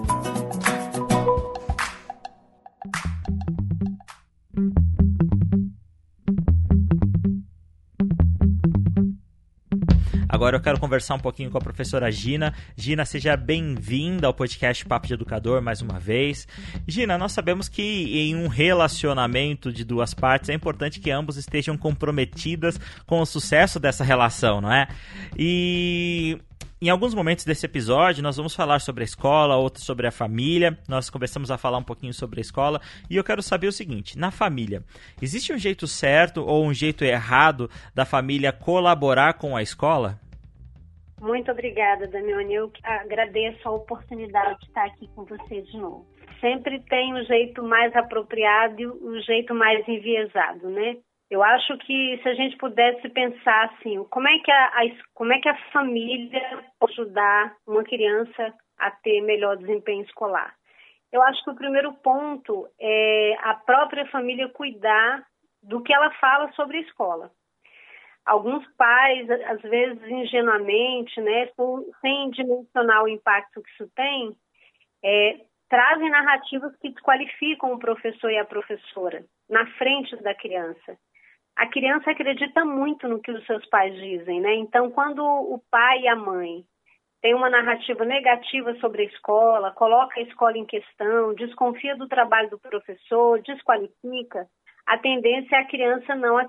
Agora 10.41 10.57
eu 10.57 10.59
quero 10.59 10.79
conversar 10.79 11.13
um 11.13 11.19
pouquinho 11.19 11.51
com 11.51 11.59
a 11.59 11.61
professora 11.61 12.11
Gina. 12.11 12.51
Gina, 12.75 13.05
seja 13.05 13.37
bem-vinda 13.37 14.25
ao 14.25 14.33
podcast 14.33 14.83
Papo 14.83 15.05
de 15.05 15.13
Educador 15.13 15.61
mais 15.61 15.83
uma 15.83 15.99
vez. 15.99 16.47
Gina, 16.87 17.15
nós 17.15 17.31
sabemos 17.31 17.69
que 17.69 18.19
em 18.19 18.35
um 18.35 18.47
relacionamento 18.47 19.71
de 19.71 19.85
duas 19.85 20.15
partes 20.15 20.49
é 20.49 20.55
importante 20.55 20.99
que 20.99 21.11
ambos 21.11 21.37
estejam 21.37 21.77
comprometidas 21.77 22.79
com 23.05 23.21
o 23.21 23.25
sucesso 23.25 23.79
dessa 23.79 24.03
relação, 24.03 24.59
não 24.59 24.73
é? 24.73 24.87
E 25.37 26.39
Em 26.81 26.89
alguns 26.89 27.13
momentos 27.13 27.45
desse 27.45 27.67
episódio, 27.67 28.23
nós 28.23 28.35
vamos 28.35 28.55
falar 28.55 28.81
sobre 28.81 29.03
a 29.03 29.05
escola, 29.05 29.55
outros 29.57 29.85
sobre 29.85 30.07
a 30.07 30.11
família. 30.11 30.75
Nós 30.87 31.07
começamos 31.11 31.51
a 31.51 31.57
falar 31.59 31.77
um 31.77 31.83
pouquinho 31.83 32.15
sobre 32.15 32.39
a 32.39 32.41
escola 32.41 32.81
e 33.07 33.15
eu 33.15 33.23
quero 33.23 33.43
saber 33.43 33.67
o 33.67 33.71
seguinte: 33.71 34.17
na 34.17 34.31
família, 34.31 34.83
existe 35.21 35.53
um 35.53 35.57
jeito 35.59 35.87
certo 35.87 36.41
ou 36.41 36.65
um 36.65 36.73
jeito 36.73 37.03
errado 37.03 37.69
da 37.93 38.05
família 38.05 38.51
colaborar 38.51 39.35
com 39.35 39.55
a 39.55 39.61
escola? 39.61 40.19
Muito 41.21 41.51
obrigada, 41.51 42.07
Damione. 42.07 42.55
Eu 42.55 42.71
agradeço 42.83 43.69
a 43.69 43.71
oportunidade 43.71 44.59
de 44.59 44.65
estar 44.65 44.85
aqui 44.85 45.07
com 45.15 45.23
você 45.23 45.61
de 45.61 45.77
novo. 45.77 46.07
Sempre 46.39 46.79
tem 46.85 47.13
um 47.13 47.23
jeito 47.23 47.61
mais 47.61 47.95
apropriado 47.95 48.81
e 48.81 48.87
um 48.87 49.21
jeito 49.21 49.53
mais 49.53 49.87
enviesado, 49.87 50.67
né? 50.67 50.97
Eu 51.29 51.43
acho 51.43 51.77
que 51.77 52.19
se 52.23 52.27
a 52.27 52.33
gente 52.33 52.57
pudesse 52.57 53.07
pensar 53.09 53.65
assim, 53.65 54.03
como 54.09 54.27
é 54.27 54.39
que 54.39 54.51
a, 54.51 54.65
a, 54.65 54.81
como 55.13 55.31
é 55.31 55.39
que 55.39 55.47
a 55.47 55.57
família 55.71 56.41
pode 56.79 56.93
ajudar 56.93 57.55
uma 57.67 57.83
criança 57.83 58.51
a 58.79 58.89
ter 58.89 59.21
melhor 59.21 59.57
desempenho 59.57 60.01
escolar? 60.01 60.55
Eu 61.11 61.21
acho 61.21 61.43
que 61.43 61.51
o 61.51 61.55
primeiro 61.55 61.93
ponto 61.93 62.67
é 62.79 63.35
a 63.41 63.53
própria 63.53 64.07
família 64.07 64.49
cuidar 64.49 65.23
do 65.61 65.83
que 65.83 65.93
ela 65.93 66.09
fala 66.15 66.51
sobre 66.53 66.77
a 66.77 66.81
escola. 66.81 67.31
Alguns 68.25 68.65
pais, 68.75 69.29
às 69.29 69.61
vezes 69.61 70.01
ingenuamente, 70.03 71.19
né, 71.21 71.49
sem 72.01 72.29
dimensionar 72.31 73.03
o 73.03 73.07
impacto 73.07 73.61
que 73.61 73.71
isso 73.71 73.91
tem, 73.95 74.35
é, 75.03 75.39
trazem 75.69 76.09
narrativas 76.09 76.75
que 76.77 76.89
desqualificam 76.89 77.73
o 77.73 77.79
professor 77.79 78.29
e 78.31 78.37
a 78.37 78.45
professora 78.45 79.23
na 79.49 79.65
frente 79.77 80.15
da 80.17 80.35
criança 80.35 80.97
a 81.55 81.67
criança 81.67 82.11
acredita 82.11 82.63
muito 82.65 83.07
no 83.07 83.21
que 83.21 83.31
os 83.31 83.45
seus 83.45 83.65
pais 83.67 83.93
dizem, 83.95 84.41
né? 84.41 84.55
Então, 84.55 84.89
quando 84.89 85.23
o 85.23 85.61
pai 85.69 86.01
e 86.01 86.07
a 86.07 86.15
mãe 86.15 86.63
têm 87.21 87.35
uma 87.35 87.49
narrativa 87.49 88.03
negativa 88.03 88.73
sobre 88.79 89.03
a 89.03 89.05
escola, 89.05 89.71
coloca 89.71 90.19
a 90.19 90.23
escola 90.23 90.57
em 90.57 90.65
questão, 90.65 91.35
desconfia 91.35 91.95
do 91.95 92.07
trabalho 92.07 92.49
do 92.49 92.59
professor, 92.59 93.41
desqualifica, 93.41 94.47
a 94.87 94.97
tendência 94.97 95.55
é 95.55 95.59
a 95.59 95.67
criança 95.67 96.15
não 96.15 96.39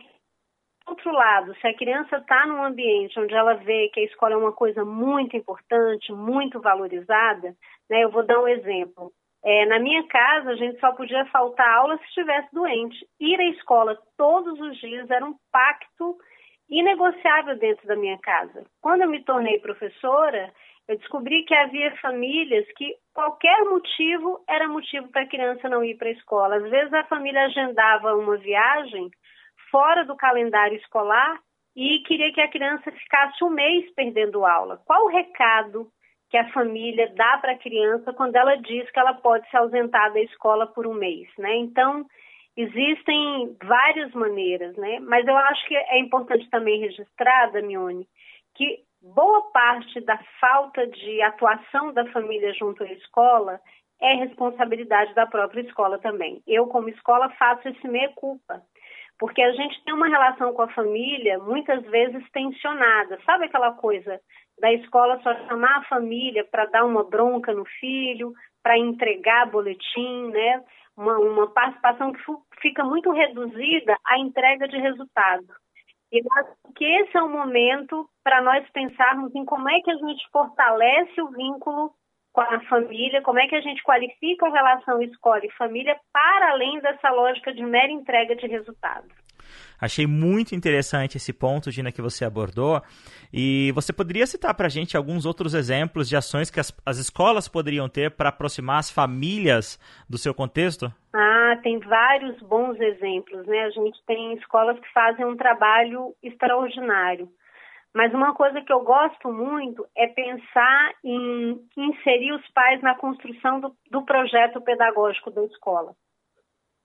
outro 0.86 1.12
lado, 1.12 1.54
se 1.56 1.66
a 1.66 1.76
criança 1.76 2.16
está 2.16 2.46
num 2.46 2.62
ambiente 2.62 3.18
onde 3.18 3.34
ela 3.34 3.54
vê 3.54 3.88
que 3.92 4.00
a 4.00 4.04
escola 4.04 4.34
é 4.34 4.36
uma 4.36 4.52
coisa 4.52 4.84
muito 4.84 5.36
importante, 5.36 6.12
muito 6.12 6.60
valorizada, 6.60 7.54
né? 7.88 8.04
Eu 8.04 8.10
vou 8.10 8.24
dar 8.24 8.40
um 8.40 8.48
exemplo. 8.48 9.12
É, 9.44 9.66
na 9.66 9.78
minha 9.78 10.06
casa, 10.06 10.50
a 10.50 10.56
gente 10.56 10.78
só 10.78 10.92
podia 10.92 11.24
faltar 11.26 11.68
aula 11.68 11.98
se 11.98 12.04
estivesse 12.04 12.48
doente. 12.52 12.96
Ir 13.18 13.40
à 13.40 13.44
escola 13.50 13.98
todos 14.16 14.58
os 14.60 14.78
dias 14.78 15.10
era 15.10 15.24
um 15.24 15.34
pacto 15.50 16.16
inegociável 16.70 17.58
dentro 17.58 17.86
da 17.86 17.96
minha 17.96 18.18
casa. 18.18 18.64
Quando 18.80 19.02
eu 19.02 19.08
me 19.08 19.22
tornei 19.24 19.58
professora, 19.58 20.52
eu 20.88 20.96
descobri 20.96 21.44
que 21.44 21.54
havia 21.54 21.94
famílias 21.96 22.66
que 22.76 22.94
qualquer 23.12 23.64
motivo 23.64 24.42
era 24.48 24.68
motivo 24.68 25.08
para 25.08 25.22
a 25.22 25.28
criança 25.28 25.68
não 25.68 25.84
ir 25.84 25.96
para 25.96 26.08
a 26.08 26.12
escola. 26.12 26.56
Às 26.56 26.70
vezes 26.70 26.92
a 26.92 27.04
família 27.04 27.44
agendava 27.44 28.14
uma 28.14 28.36
viagem 28.36 29.10
fora 29.73 30.05
do 30.05 30.14
calendário 30.14 30.76
escolar 30.76 31.41
e 31.75 32.00
queria 32.07 32.33
que 32.33 32.41
a 32.41 32.50
criança 32.50 32.93
ficasse 32.93 33.43
um 33.43 33.50
mês 33.50 33.91
perdendo 33.95 34.47
aula. 34.47 34.81
Qual 34.85 35.07
o 35.07 35.11
recado 35.11 35.91
que 36.31 36.37
a 36.37 36.50
família 36.52 37.12
dá 37.14 37.38
para 37.38 37.52
a 37.52 37.59
criança 37.59 38.12
quando 38.12 38.37
ela 38.37 38.57
diz 38.57 38.91
que 38.91 38.99
ela 38.99 39.14
pode 39.14 39.49
se 39.50 39.57
ausentar 39.57 40.12
da 40.12 40.21
escola 40.21 40.67
por 40.67 40.87
um 40.87 40.95
mês, 40.95 41.29
né? 41.38 41.57
Então, 41.57 42.07
existem 42.57 43.57
várias 43.62 44.12
maneiras, 44.12 44.76
né? 44.76 44.99
Mas 45.00 45.26
eu 45.26 45.37
acho 45.37 45.67
que 45.67 45.76
é 45.76 45.99
importante 45.99 46.49
também 46.49 46.81
registrar, 46.81 47.50
Damione, 47.52 48.07
que 48.55 48.81
boa 49.02 49.50
parte 49.50 50.00
da 50.00 50.19
falta 50.41 50.87
de 50.87 51.21
atuação 51.23 51.93
da 51.93 52.07
família 52.12 52.52
junto 52.55 52.83
à 52.83 52.93
escola 52.93 53.61
é 54.00 54.14
responsabilidade 54.14 55.14
da 55.14 55.26
própria 55.26 55.61
escola 55.61 55.99
também. 55.99 56.43
Eu, 56.47 56.67
como 56.67 56.88
escola, 56.88 57.29
faço 57.38 57.69
esse 57.69 57.87
meia-culpa. 57.87 58.62
Porque 59.23 59.41
a 59.41 59.52
gente 59.52 59.81
tem 59.85 59.95
uma 59.95 60.09
relação 60.09 60.52
com 60.52 60.62
a 60.62 60.73
família 60.73 61.38
muitas 61.38 61.81
vezes 61.85 62.29
tensionada. 62.33 63.21
Sabe 63.25 63.45
aquela 63.45 63.71
coisa 63.71 64.21
da 64.59 64.73
escola 64.73 65.21
só 65.23 65.33
chamar 65.47 65.76
a 65.76 65.85
família 65.85 66.45
para 66.50 66.67
dar 66.67 66.85
uma 66.85 67.05
bronca 67.05 67.55
no 67.55 67.64
filho, 67.79 68.33
para 68.64 68.76
entregar 68.76 69.49
boletim, 69.49 70.29
né? 70.33 70.64
Uma, 70.97 71.19
uma 71.21 71.47
participação 71.52 72.12
que 72.12 72.21
fica 72.61 72.83
muito 72.83 73.12
reduzida 73.12 73.97
à 74.05 74.19
entrega 74.19 74.67
de 74.67 74.76
resultado. 74.79 75.47
E 76.11 76.19
acho 76.19 76.75
que 76.75 76.85
esse 76.85 77.17
é 77.17 77.23
o 77.23 77.31
momento 77.31 78.11
para 78.25 78.43
nós 78.43 78.69
pensarmos 78.71 79.33
em 79.37 79.45
como 79.45 79.69
é 79.71 79.81
que 79.83 79.91
a 79.93 79.99
gente 79.99 80.29
fortalece 80.33 81.23
o 81.23 81.31
vínculo 81.31 81.93
com 82.32 82.40
a 82.40 82.60
família, 82.60 83.22
como 83.22 83.38
é 83.38 83.46
que 83.46 83.54
a 83.54 83.60
gente 83.60 83.82
qualifica 83.82 84.46
a 84.46 84.52
relação 84.52 85.02
escola 85.02 85.44
e 85.44 85.52
família 85.52 85.96
para 86.12 86.52
além 86.52 86.80
dessa 86.80 87.10
lógica 87.10 87.52
de 87.52 87.62
mera 87.62 87.92
entrega 87.92 88.34
de 88.34 88.46
resultado. 88.46 89.06
Achei 89.80 90.06
muito 90.06 90.54
interessante 90.54 91.16
esse 91.16 91.32
ponto, 91.32 91.70
Gina, 91.70 91.90
que 91.90 92.00
você 92.00 92.24
abordou. 92.24 92.80
E 93.32 93.72
você 93.72 93.92
poderia 93.92 94.26
citar 94.26 94.54
para 94.54 94.66
a 94.66 94.70
gente 94.70 94.96
alguns 94.96 95.26
outros 95.26 95.54
exemplos 95.54 96.08
de 96.08 96.16
ações 96.16 96.50
que 96.50 96.60
as, 96.60 96.72
as 96.86 96.98
escolas 96.98 97.48
poderiam 97.48 97.88
ter 97.88 98.12
para 98.12 98.28
aproximar 98.28 98.78
as 98.78 98.90
famílias 98.90 99.80
do 100.08 100.16
seu 100.16 100.32
contexto? 100.32 100.92
Ah, 101.12 101.58
tem 101.62 101.80
vários 101.80 102.40
bons 102.42 102.80
exemplos, 102.80 103.44
né? 103.46 103.64
A 103.64 103.70
gente 103.70 103.98
tem 104.06 104.34
escolas 104.34 104.78
que 104.78 104.92
fazem 104.92 105.24
um 105.24 105.36
trabalho 105.36 106.14
extraordinário. 106.22 107.28
Mas 107.94 108.12
uma 108.14 108.34
coisa 108.34 108.61
que 108.62 108.72
eu 108.72 108.80
gosto 108.80 109.30
muito 109.30 109.87
é 109.96 110.06
pensar 110.06 110.94
em 111.04 111.61
inserir 111.76 112.32
os 112.32 112.49
pais 112.52 112.80
na 112.80 112.94
construção 112.94 113.61
do, 113.61 113.76
do 113.90 114.02
projeto 114.02 114.61
pedagógico 114.61 115.30
da 115.30 115.44
escola. 115.44 115.94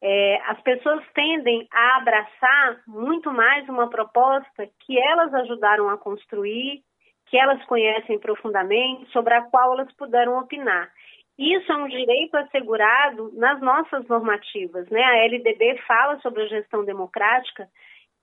É, 0.01 0.41
as 0.45 0.61
pessoas 0.61 1.03
tendem 1.13 1.67
a 1.71 1.97
abraçar 1.97 2.81
muito 2.85 3.31
mais 3.31 3.67
uma 3.69 3.89
proposta 3.89 4.69
que 4.85 4.99
elas 4.99 5.33
ajudaram 5.33 5.89
a 5.89 5.97
construir, 5.97 6.83
que 7.27 7.37
elas 7.37 7.63
conhecem 7.65 8.19
profundamente, 8.19 9.09
sobre 9.11 9.33
a 9.33 9.41
qual 9.43 9.73
elas 9.73 9.91
puderam 9.93 10.37
opinar. 10.37 10.91
Isso 11.37 11.71
é 11.71 11.75
um 11.75 11.87
direito 11.87 12.35
assegurado 12.35 13.31
nas 13.33 13.61
nossas 13.61 14.07
normativas. 14.07 14.89
Né? 14.89 15.03
A 15.03 15.25
LDB 15.25 15.77
fala 15.87 16.19
sobre 16.19 16.43
a 16.43 16.47
gestão 16.47 16.83
democrática, 16.83 17.67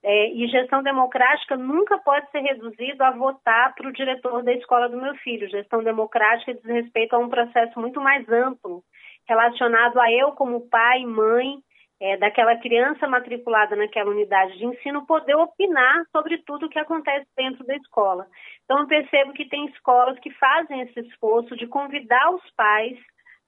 é, 0.07 0.29
e 0.29 0.47
gestão 0.47 0.83
democrática 0.83 1.57
nunca 1.57 1.97
pode 1.97 2.29
ser 2.29 2.41
reduzido 2.41 3.03
a 3.03 3.09
votar 3.09 3.73
para 3.73 3.89
o 3.89 3.91
diretor 3.91 4.43
da 4.43 4.53
escola 4.53 4.87
do 4.87 5.01
meu 5.01 5.15
filho. 5.15 5.49
Gestão 5.49 5.83
democrática 5.83 6.53
diz 6.53 6.63
respeito 6.63 7.15
a 7.15 7.17
um 7.17 7.27
processo 7.27 7.79
muito 7.79 7.99
mais 7.99 8.29
amplo, 8.29 8.83
relacionado 9.27 9.99
a 9.99 10.11
eu, 10.11 10.31
como 10.33 10.69
pai, 10.69 11.03
mãe, 11.05 11.57
é, 11.99 12.17
daquela 12.17 12.55
criança 12.57 13.07
matriculada 13.07 13.75
naquela 13.75 14.11
unidade 14.11 14.55
de 14.59 14.65
ensino, 14.67 15.07
poder 15.07 15.33
opinar 15.37 16.05
sobre 16.11 16.37
tudo 16.45 16.67
o 16.67 16.69
que 16.69 16.77
acontece 16.77 17.25
dentro 17.35 17.65
da 17.65 17.75
escola. 17.75 18.27
Então, 18.63 18.81
eu 18.81 18.87
percebo 18.87 19.33
que 19.33 19.49
tem 19.49 19.65
escolas 19.69 20.19
que 20.19 20.29
fazem 20.33 20.81
esse 20.81 20.99
esforço 20.99 21.55
de 21.55 21.65
convidar 21.65 22.29
os 22.29 22.47
pais 22.51 22.95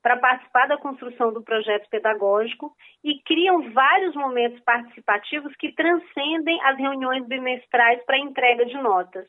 para 0.08 0.16
participar 0.16 0.68
da 0.68 0.78
construção 0.78 1.34
do 1.34 1.44
projeto 1.44 1.90
pedagógico 1.90 2.72
e 3.04 3.20
criam 3.24 3.74
vários 3.74 4.16
momentos 4.16 4.58
participativos 4.62 5.54
que 5.58 5.74
transcendem 5.74 6.58
as 6.64 6.78
reuniões 6.78 7.28
bimestrais 7.28 8.02
para 8.06 8.18
entrega 8.18 8.66
de 8.66 8.76
notas. 8.76 9.28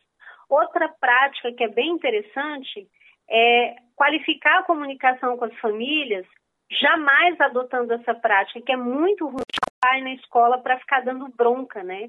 Outra 0.48 0.88
prática 1.00 1.52
que 1.52 1.64
é 1.64 1.68
bem 1.68 1.90
interessante 1.90 2.86
é 3.28 3.74
qualificar 3.96 4.60
a 4.60 4.62
comunicação 4.62 5.36
com 5.36 5.46
as 5.46 5.58
famílias 5.58 6.24
jamais 6.70 7.40
adotando 7.40 7.94
essa 7.94 8.14
prática, 8.14 8.60
que 8.60 8.70
é 8.70 8.76
muito 8.76 9.26
ruim 9.26 9.42
pai 9.80 10.00
na 10.00 10.14
escola 10.14 10.58
para 10.58 10.78
ficar 10.78 11.00
dando 11.00 11.28
bronca, 11.36 11.82
né? 11.82 12.08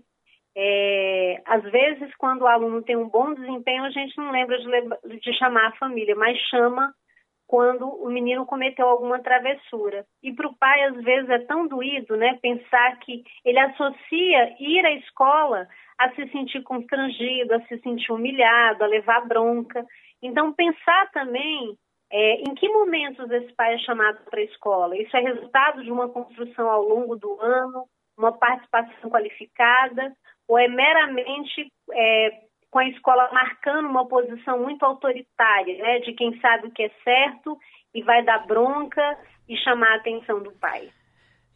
É, 0.56 1.42
às 1.46 1.64
vezes, 1.64 2.16
quando 2.18 2.42
o 2.42 2.48
aluno 2.48 2.84
tem 2.84 2.96
um 2.96 3.10
bom 3.10 3.34
desempenho, 3.34 3.84
a 3.84 3.90
gente 3.90 4.16
não 4.18 4.32
lembra 4.32 4.58
de, 4.60 5.20
de 5.20 5.34
chamar 5.40 5.70
a 5.70 5.76
família, 5.78 6.16
mas 6.16 6.38
chama 6.50 6.94
quando 7.50 7.88
o 7.88 8.12
menino 8.12 8.46
cometeu 8.46 8.88
alguma 8.88 9.18
travessura. 9.24 10.06
E 10.22 10.32
para 10.32 10.48
o 10.48 10.56
pai, 10.56 10.84
às 10.84 11.04
vezes, 11.04 11.28
é 11.32 11.40
tão 11.40 11.68
doído, 11.68 12.16
né? 12.16 12.38
Pensar 12.40 13.00
que 13.00 13.24
ele 13.44 13.58
associa 13.58 14.56
ir 14.60 14.86
à 14.86 14.92
escola 14.92 15.68
a 15.98 16.12
se 16.12 16.30
sentir 16.30 16.62
constrangido, 16.62 17.56
a 17.56 17.62
se 17.62 17.80
sentir 17.80 18.12
humilhado, 18.12 18.84
a 18.84 18.88
levar 18.88 19.28
bronca. 19.28 19.84
Então, 20.22 20.54
pensar 20.54 21.10
também 21.12 21.76
é, 22.12 22.36
em 22.36 22.54
que 22.54 22.70
momentos 22.70 23.28
esse 23.32 23.52
pai 23.56 23.74
é 23.74 23.78
chamado 23.80 24.20
para 24.30 24.40
a 24.40 24.44
escola? 24.44 24.96
Isso 24.96 25.18
é 25.18 25.20
resultado 25.20 25.84
de 25.84 25.92
uma 25.92 26.08
construção 26.08 26.70
ao 26.70 26.84
longo 26.84 27.16
do 27.16 27.42
ano, 27.42 27.86
uma 28.16 28.32
participação 28.32 29.10
qualificada, 29.10 30.16
ou 30.48 30.60
é 30.60 30.68
meramente 30.68 31.74
é, 31.94 32.42
com 32.70 32.80
a 32.80 32.88
escola 32.88 33.30
marcando 33.34 33.88
uma 33.88 34.08
posição 34.08 34.62
muito 34.62 34.84
autoritária, 34.84 35.78
né, 35.78 36.00
de 36.00 36.14
quem 36.14 36.40
sabe 36.40 36.68
o 36.68 36.72
que 36.72 36.84
é 36.84 36.92
certo 37.04 37.58
e 37.94 38.02
vai 38.04 38.24
dar 38.24 38.46
bronca 38.46 39.18
e 39.48 39.58
chamar 39.58 39.94
a 39.94 39.96
atenção 39.96 40.42
do 40.44 40.52
pai? 40.52 40.90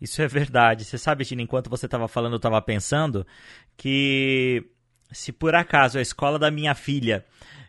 Isso 0.01 0.21
é 0.21 0.27
verdade. 0.27 0.83
Você 0.83 0.97
sabe, 0.97 1.23
Gina, 1.23 1.41
enquanto 1.41 1.69
você 1.69 1.85
estava 1.85 2.07
falando, 2.07 2.33
eu 2.33 2.37
estava 2.37 2.61
pensando 2.61 3.25
que 3.77 4.65
se 5.11 5.31
por 5.31 5.55
acaso 5.55 5.97
a 5.97 6.01
escola 6.01 6.39
da 6.39 6.51
minha 6.51 6.73
filha 6.73 7.23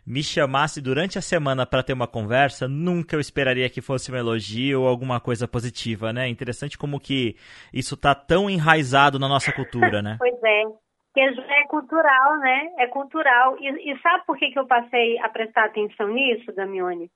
me 0.05 0.21
chamasse 0.21 0.81
durante 0.81 1.17
a 1.17 1.21
semana 1.21 1.65
para 1.65 1.81
ter 1.81 1.93
uma 1.93 2.07
conversa, 2.07 2.67
nunca 2.67 3.15
eu 3.15 3.19
esperaria 3.19 3.69
que 3.69 3.81
fosse 3.81 4.11
um 4.11 4.15
elogio 4.15 4.81
ou 4.81 4.87
alguma 4.87 5.19
coisa 5.19 5.47
positiva, 5.47 6.13
né? 6.13 6.27
Interessante 6.27 6.77
como 6.77 6.99
que 6.99 7.35
isso 7.73 7.97
tá 7.97 8.13
tão 8.13 8.49
enraizado 8.49 9.17
na 9.17 9.27
nossa 9.27 9.51
cultura, 9.51 10.01
né? 10.01 10.17
pois 10.19 10.43
é. 10.43 10.63
Que 11.15 11.21
é 11.21 11.63
cultural, 11.67 12.37
né? 12.39 12.73
É 12.77 12.87
cultural. 12.87 13.57
E, 13.61 13.93
e 13.93 13.99
sabe 14.01 14.25
por 14.27 14.37
que, 14.37 14.51
que 14.51 14.59
eu 14.59 14.67
passei 14.67 15.17
a 15.19 15.29
prestar 15.29 15.63
atenção 15.63 16.09
nisso, 16.09 16.53
Damione? 16.53 17.09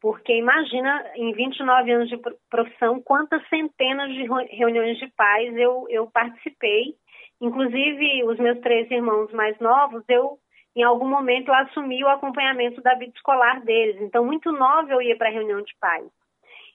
Porque 0.00 0.34
imagina, 0.34 1.04
em 1.14 1.30
29 1.34 1.92
anos 1.92 2.08
de 2.08 2.18
profissão, 2.48 3.02
quantas 3.02 3.46
centenas 3.48 4.08
de 4.14 4.26
reuniões 4.56 4.96
de 4.98 5.08
pais 5.08 5.54
eu, 5.58 5.86
eu 5.90 6.10
participei. 6.10 6.94
Inclusive, 7.38 8.24
os 8.24 8.38
meus 8.38 8.60
três 8.60 8.90
irmãos 8.90 9.30
mais 9.32 9.58
novos, 9.58 10.02
eu, 10.08 10.38
em 10.74 10.82
algum 10.82 11.06
momento, 11.06 11.48
eu 11.48 11.54
assumi 11.54 12.02
o 12.02 12.08
acompanhamento 12.08 12.80
da 12.80 12.94
vida 12.94 13.12
escolar 13.14 13.60
deles. 13.62 14.00
Então, 14.00 14.24
muito 14.24 14.50
nova 14.50 14.90
eu 14.90 15.02
ia 15.02 15.18
para 15.18 15.28
a 15.28 15.32
reunião 15.32 15.60
de 15.60 15.74
pais. 15.78 16.08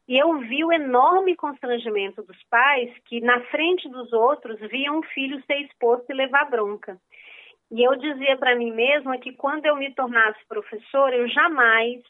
E 0.09 0.17
eu 0.17 0.39
vi 0.39 0.65
o 0.65 0.73
enorme 0.73 1.35
constrangimento 1.35 2.23
dos 2.23 2.43
pais 2.45 2.91
que, 3.05 3.21
na 3.21 3.41
frente 3.41 3.87
dos 3.87 4.11
outros, 4.11 4.59
viam 4.61 4.97
um 4.97 5.03
filho 5.03 5.39
ser 5.43 5.59
exposto 5.59 6.09
e 6.09 6.15
levar 6.15 6.49
bronca. 6.49 6.97
E 7.69 7.83
eu 7.83 7.95
dizia 7.95 8.35
para 8.35 8.55
mim 8.55 8.71
mesma 8.71 9.19
que 9.19 9.33
quando 9.33 9.67
eu 9.67 9.75
me 9.75 9.93
tornasse 9.93 10.43
professora, 10.47 11.15
eu 11.15 11.27
jamais 11.27 12.01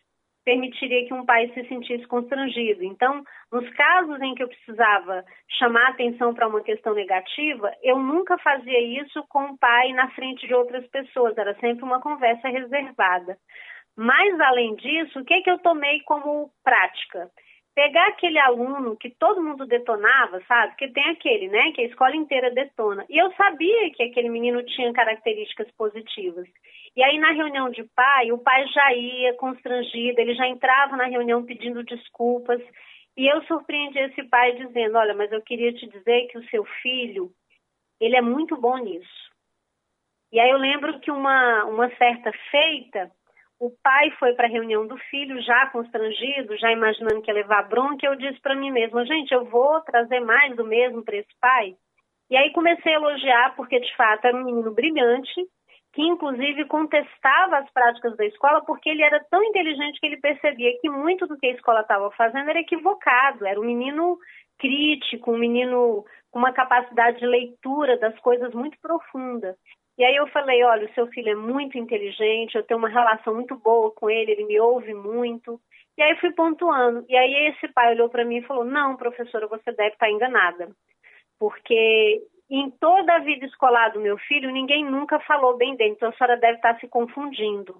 permitiria 0.45 1.05
que 1.05 1.13
um 1.13 1.25
pai 1.25 1.49
se 1.49 1.67
sentisse 1.67 2.07
constrangido. 2.07 2.85
Então, 2.85 3.21
nos 3.51 3.69
casos 3.71 4.21
em 4.21 4.33
que 4.33 4.43
eu 4.43 4.47
precisava 4.47 5.25
chamar 5.59 5.89
atenção 5.89 6.33
para 6.33 6.47
uma 6.47 6.61
questão 6.61 6.93
negativa, 6.93 7.69
eu 7.83 7.99
nunca 7.99 8.37
fazia 8.37 8.79
isso 8.79 9.21
com 9.27 9.43
o 9.43 9.57
pai 9.57 9.91
na 9.91 10.09
frente 10.11 10.47
de 10.47 10.53
outras 10.53 10.87
pessoas, 10.87 11.37
era 11.37 11.53
sempre 11.55 11.83
uma 11.83 11.99
conversa 11.99 12.47
reservada. 12.47 13.37
Mas, 13.97 14.39
além 14.39 14.75
disso, 14.75 15.19
o 15.19 15.25
que, 15.25 15.33
é 15.33 15.41
que 15.41 15.51
eu 15.51 15.59
tomei 15.59 15.99
como 16.03 16.49
prática? 16.63 17.29
Pegar 17.79 18.07
aquele 18.07 18.37
aluno 18.37 18.97
que 18.97 19.09
todo 19.09 19.41
mundo 19.41 19.65
detonava, 19.65 20.41
sabe? 20.49 20.75
Que 20.75 20.89
tem 20.89 21.11
aquele, 21.11 21.47
né? 21.47 21.71
Que 21.71 21.83
a 21.83 21.85
escola 21.85 22.13
inteira 22.13 22.51
detona. 22.51 23.05
E 23.07 23.17
eu 23.17 23.31
sabia 23.35 23.89
que 23.91 24.03
aquele 24.03 24.27
menino 24.27 24.61
tinha 24.63 24.91
características 24.91 25.71
positivas. 25.77 26.45
E 26.93 27.01
aí, 27.01 27.17
na 27.17 27.31
reunião 27.31 27.69
de 27.69 27.85
pai, 27.95 28.33
o 28.33 28.37
pai 28.37 28.67
já 28.67 28.93
ia 28.93 29.33
constrangido, 29.35 30.19
ele 30.19 30.35
já 30.35 30.45
entrava 30.45 30.97
na 30.97 31.05
reunião 31.05 31.45
pedindo 31.45 31.81
desculpas. 31.81 32.61
E 33.15 33.25
eu 33.25 33.41
surpreendi 33.43 33.97
esse 33.97 34.23
pai 34.23 34.57
dizendo: 34.57 34.97
Olha, 34.97 35.13
mas 35.13 35.31
eu 35.31 35.41
queria 35.41 35.71
te 35.71 35.87
dizer 35.87 36.27
que 36.27 36.37
o 36.37 36.49
seu 36.49 36.65
filho, 36.81 37.31
ele 37.97 38.17
é 38.17 38.21
muito 38.21 38.57
bom 38.59 38.75
nisso. 38.75 39.29
E 40.33 40.39
aí 40.41 40.49
eu 40.49 40.57
lembro 40.57 40.99
que 40.99 41.09
uma, 41.09 41.63
uma 41.63 41.89
certa 41.95 42.29
feita, 42.51 43.09
o 43.59 43.69
pai 43.83 44.09
foi 44.11 44.33
para 44.33 44.47
a 44.47 44.49
reunião 44.49 44.87
do 44.87 44.97
filho 45.09 45.41
já 45.41 45.67
constrangido, 45.67 46.57
já 46.57 46.71
imaginando 46.71 47.21
que 47.21 47.29
ia 47.29 47.35
levar 47.35 47.67
bronca, 47.67 48.05
eu 48.05 48.15
disse 48.15 48.39
para 48.39 48.55
mim 48.55 48.71
mesma, 48.71 49.05
gente, 49.05 49.33
eu 49.33 49.43
vou 49.45 49.81
trazer 49.81 50.21
mais 50.21 50.55
do 50.55 50.65
mesmo 50.65 51.03
para 51.03 51.17
esse 51.17 51.39
pai. 51.41 51.75
E 52.29 52.37
aí 52.37 52.51
comecei 52.53 52.93
a 52.93 52.95
elogiar, 52.95 53.55
porque 53.55 53.79
de 53.79 53.95
fato 53.97 54.25
era 54.25 54.37
um 54.37 54.45
menino 54.45 54.71
brilhante, 54.71 55.45
que 55.91 56.01
inclusive 56.01 56.65
contestava 56.65 57.57
as 57.57 57.69
práticas 57.71 58.15
da 58.15 58.25
escola, 58.25 58.63
porque 58.63 58.89
ele 58.89 59.01
era 59.01 59.19
tão 59.29 59.43
inteligente 59.43 59.99
que 59.99 60.05
ele 60.05 60.21
percebia 60.21 60.77
que 60.79 60.89
muito 60.89 61.27
do 61.27 61.37
que 61.37 61.47
a 61.47 61.53
escola 61.53 61.81
estava 61.81 62.09
fazendo 62.11 62.49
era 62.49 62.59
equivocado, 62.59 63.45
era 63.45 63.59
um 63.59 63.65
menino 63.65 64.17
crítico, 64.59 65.31
um 65.31 65.37
menino 65.37 66.05
com 66.31 66.39
uma 66.39 66.53
capacidade 66.53 67.19
de 67.19 67.25
leitura 67.25 67.97
das 67.97 68.17
coisas 68.19 68.53
muito 68.53 68.77
profunda. 68.79 69.55
E 69.97 70.03
aí 70.03 70.15
eu 70.15 70.27
falei, 70.27 70.63
olha, 70.63 70.87
o 70.87 70.93
seu 70.93 71.07
filho 71.07 71.29
é 71.29 71.35
muito 71.35 71.77
inteligente, 71.77 72.55
eu 72.55 72.63
tenho 72.63 72.77
uma 72.77 72.87
relação 72.87 73.33
muito 73.33 73.57
boa 73.57 73.91
com 73.91 74.09
ele, 74.09 74.31
ele 74.31 74.45
me 74.45 74.59
ouve 74.59 74.93
muito. 74.93 75.59
E 75.97 76.01
aí 76.01 76.15
fui 76.19 76.31
pontuando. 76.31 77.03
E 77.09 77.17
aí 77.17 77.47
esse 77.47 77.67
pai 77.73 77.93
olhou 77.93 78.07
para 78.07 78.23
mim 78.23 78.37
e 78.37 78.43
falou, 78.43 78.63
não, 78.63 78.95
professora, 78.95 79.47
você 79.47 79.71
deve 79.73 79.93
estar 79.93 80.09
enganada. 80.09 80.69
Porque 81.37 82.21
em 82.49 82.71
toda 82.71 83.15
a 83.15 83.19
vida 83.19 83.45
escolar 83.45 83.89
do 83.89 83.99
meu 83.99 84.17
filho, 84.19 84.51
ninguém 84.51 84.85
nunca 84.85 85.19
falou 85.19 85.57
bem 85.57 85.75
dele, 85.75 85.91
então 85.91 86.09
a 86.09 86.13
senhora 86.13 86.37
deve 86.37 86.55
estar 86.55 86.79
se 86.79 86.87
confundindo. 86.87 87.75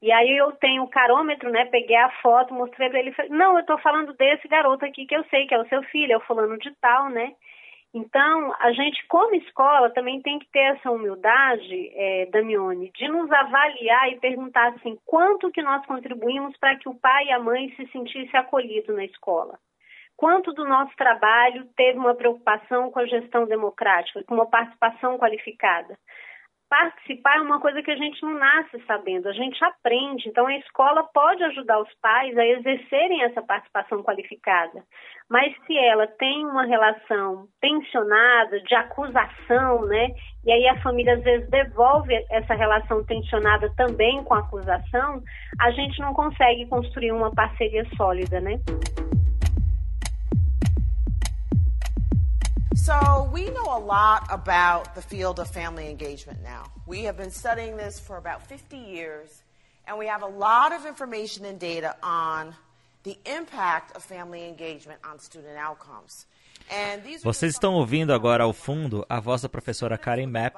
E 0.00 0.12
aí 0.12 0.36
eu 0.36 0.52
tenho 0.52 0.84
o 0.84 0.88
carômetro, 0.88 1.50
né? 1.50 1.64
Peguei 1.66 1.96
a 1.96 2.10
foto, 2.22 2.54
mostrei 2.54 2.88
para 2.88 3.00
ele, 3.00 3.12
falei, 3.12 3.32
não, 3.32 3.54
eu 3.54 3.60
estou 3.60 3.78
falando 3.78 4.12
desse 4.14 4.46
garoto 4.46 4.84
aqui 4.84 5.06
que 5.06 5.14
eu 5.14 5.24
sei 5.24 5.46
que 5.46 5.54
é 5.54 5.58
o 5.58 5.68
seu 5.68 5.82
filho, 5.84 6.12
é 6.12 6.16
o 6.16 6.20
fulano 6.20 6.56
de 6.58 6.72
tal, 6.80 7.08
né? 7.10 7.32
Então, 7.92 8.54
a 8.60 8.70
gente, 8.72 9.04
como 9.08 9.34
escola, 9.34 9.90
também 9.90 10.20
tem 10.20 10.38
que 10.38 10.46
ter 10.52 10.76
essa 10.76 10.90
humildade, 10.90 11.90
é, 11.94 12.26
Damione, 12.26 12.92
de 12.94 13.08
nos 13.08 13.30
avaliar 13.32 14.12
e 14.12 14.20
perguntar 14.20 14.68
assim, 14.68 14.96
quanto 15.06 15.50
que 15.50 15.62
nós 15.62 15.84
contribuímos 15.86 16.56
para 16.58 16.76
que 16.76 16.88
o 16.88 16.94
pai 16.94 17.26
e 17.26 17.32
a 17.32 17.38
mãe 17.38 17.70
se 17.74 17.86
sentissem 17.88 18.38
acolhidos 18.38 18.94
na 18.94 19.04
escola. 19.04 19.58
Quanto 20.16 20.52
do 20.52 20.64
nosso 20.64 20.94
trabalho 20.96 21.64
teve 21.76 21.98
uma 21.98 22.14
preocupação 22.14 22.90
com 22.90 22.98
a 23.00 23.06
gestão 23.06 23.46
democrática, 23.46 24.22
com 24.24 24.34
uma 24.34 24.46
participação 24.46 25.16
qualificada 25.16 25.96
participar 26.68 27.38
é 27.38 27.40
uma 27.40 27.60
coisa 27.60 27.82
que 27.82 27.90
a 27.90 27.96
gente 27.96 28.22
não 28.22 28.34
nasce 28.34 28.78
sabendo, 28.86 29.28
a 29.28 29.32
gente 29.32 29.62
aprende. 29.64 30.28
Então, 30.28 30.46
a 30.46 30.56
escola 30.56 31.02
pode 31.12 31.42
ajudar 31.44 31.80
os 31.80 31.92
pais 32.00 32.36
a 32.36 32.46
exercerem 32.46 33.22
essa 33.22 33.42
participação 33.42 34.02
qualificada. 34.02 34.82
Mas 35.30 35.54
se 35.66 35.76
ela 35.76 36.06
tem 36.06 36.44
uma 36.46 36.64
relação 36.64 37.46
tensionada, 37.60 38.60
de 38.60 38.74
acusação, 38.74 39.84
né? 39.86 40.08
E 40.44 40.52
aí 40.52 40.66
a 40.68 40.80
família 40.80 41.14
às 41.14 41.22
vezes 41.22 41.48
devolve 41.50 42.14
essa 42.30 42.54
relação 42.54 43.04
tensionada 43.04 43.70
também 43.76 44.22
com 44.24 44.34
a 44.34 44.40
acusação, 44.40 45.22
a 45.60 45.70
gente 45.70 46.00
não 46.00 46.14
consegue 46.14 46.66
construir 46.66 47.12
uma 47.12 47.30
parceria 47.30 47.84
sólida, 47.96 48.40
né? 48.40 48.58
So, 52.84 53.28
we 53.32 53.50
know 53.50 53.66
a 53.76 53.78
lot 53.78 54.26
about 54.30 54.94
the 54.94 55.02
field 55.02 55.38
of 55.40 55.50
family 55.50 55.90
engagement 55.90 56.42
now. 56.42 56.64
We 56.86 57.02
have 57.04 57.16
been 57.16 57.30
studying 57.30 57.76
this 57.76 58.00
for 58.00 58.16
about 58.16 58.46
50 58.46 58.76
years, 58.76 59.42
and 59.86 59.98
we 59.98 60.06
have 60.06 60.22
a 60.22 60.26
lot 60.26 60.72
of 60.72 60.86
information 60.86 61.44
and 61.44 61.58
data 61.58 61.96
on 62.02 62.54
the 63.02 63.18
impact 63.26 63.96
of 63.96 64.02
family 64.02 64.48
engagement 64.48 65.00
on 65.04 65.18
student 65.18 65.58
outcomes. 65.58 66.26
Vocês 67.22 67.54
estão 67.54 67.74
ouvindo 67.74 68.12
agora 68.12 68.44
ao 68.44 68.52
fundo 68.52 69.04
a 69.08 69.20
voz 69.20 69.42
da 69.42 69.48
professora 69.48 69.96
Karen 69.96 70.26
Mapp. 70.26 70.56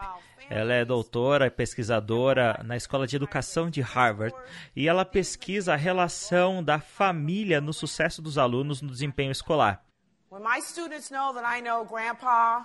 Ela 0.48 0.74
é 0.74 0.84
doutora 0.84 1.46
e 1.46 1.50
pesquisadora 1.50 2.60
na 2.64 2.76
Escola 2.76 3.06
de 3.06 3.14
Educação 3.14 3.70
de 3.70 3.80
Harvard 3.80 4.34
e 4.74 4.88
ela 4.88 5.04
pesquisa 5.04 5.74
a 5.74 5.76
relação 5.76 6.64
da 6.64 6.80
família 6.80 7.60
no 7.60 7.72
sucesso 7.72 8.20
dos 8.20 8.36
alunos 8.36 8.82
no 8.82 8.90
desempenho 8.90 9.30
escolar. 9.30 9.84
When 10.30 10.44
my 10.44 10.60
students 10.60 11.10
know 11.10 11.32
that 11.34 11.44
I 11.44 11.60
know 11.60 11.84
grandpa, 11.84 12.62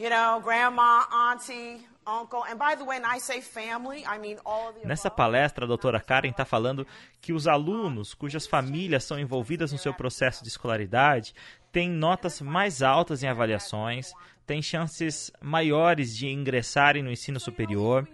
you 0.00 0.10
know, 0.10 0.40
grandma, 0.42 1.04
auntie, 1.30 1.86
uncle, 2.04 2.42
and 2.44 2.58
by 2.58 2.74
the 2.74 2.84
way, 2.84 2.98
when 2.98 3.04
I 3.04 3.20
say 3.20 3.40
family, 3.40 4.04
I 4.04 4.18
mean 4.18 4.38
all 4.44 4.70
of 4.70 4.74
the 4.74 4.84
Nessa 4.84 5.08
palestra, 5.08 5.64
a 5.64 5.68
doutora 5.68 6.00
Karen 6.00 6.30
está 6.30 6.44
falando 6.44 6.84
que 7.20 7.32
os 7.32 7.46
alunos 7.46 8.14
cujas 8.14 8.48
famílias 8.48 9.04
são 9.04 9.16
envolvidas 9.16 9.70
no 9.70 9.78
seu 9.78 9.94
processo 9.94 10.42
de 10.42 10.48
escolaridade 10.48 11.34
têm 11.70 11.88
notas 11.88 12.40
mais 12.40 12.82
altas 12.82 13.22
em 13.22 13.28
avaliações, 13.28 14.12
têm 14.44 14.60
chances 14.60 15.30
maiores 15.40 16.16
de 16.16 16.26
ingressarem 16.26 17.02
no 17.02 17.12
ensino 17.12 17.38
superior, 17.38 18.08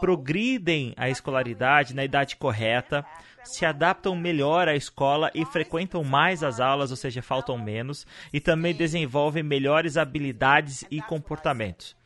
progridem 0.00 0.94
a 0.96 1.08
escolaridade 1.08 1.94
na 1.94 2.04
idade 2.04 2.36
correta, 2.36 3.04
se 3.44 3.64
adaptam 3.64 4.16
melhor 4.16 4.68
à 4.68 4.74
escola 4.74 5.30
e 5.34 5.44
frequentam 5.44 6.02
mais 6.02 6.42
as 6.42 6.60
aulas, 6.60 6.90
ou 6.90 6.96
seja, 6.96 7.22
faltam 7.22 7.58
menos, 7.58 8.06
e 8.32 8.40
também 8.40 8.74
desenvolvem 8.74 9.42
melhores 9.42 9.96
habilidades 9.96 10.84
e 10.90 11.00
comportamentos. 11.00 11.96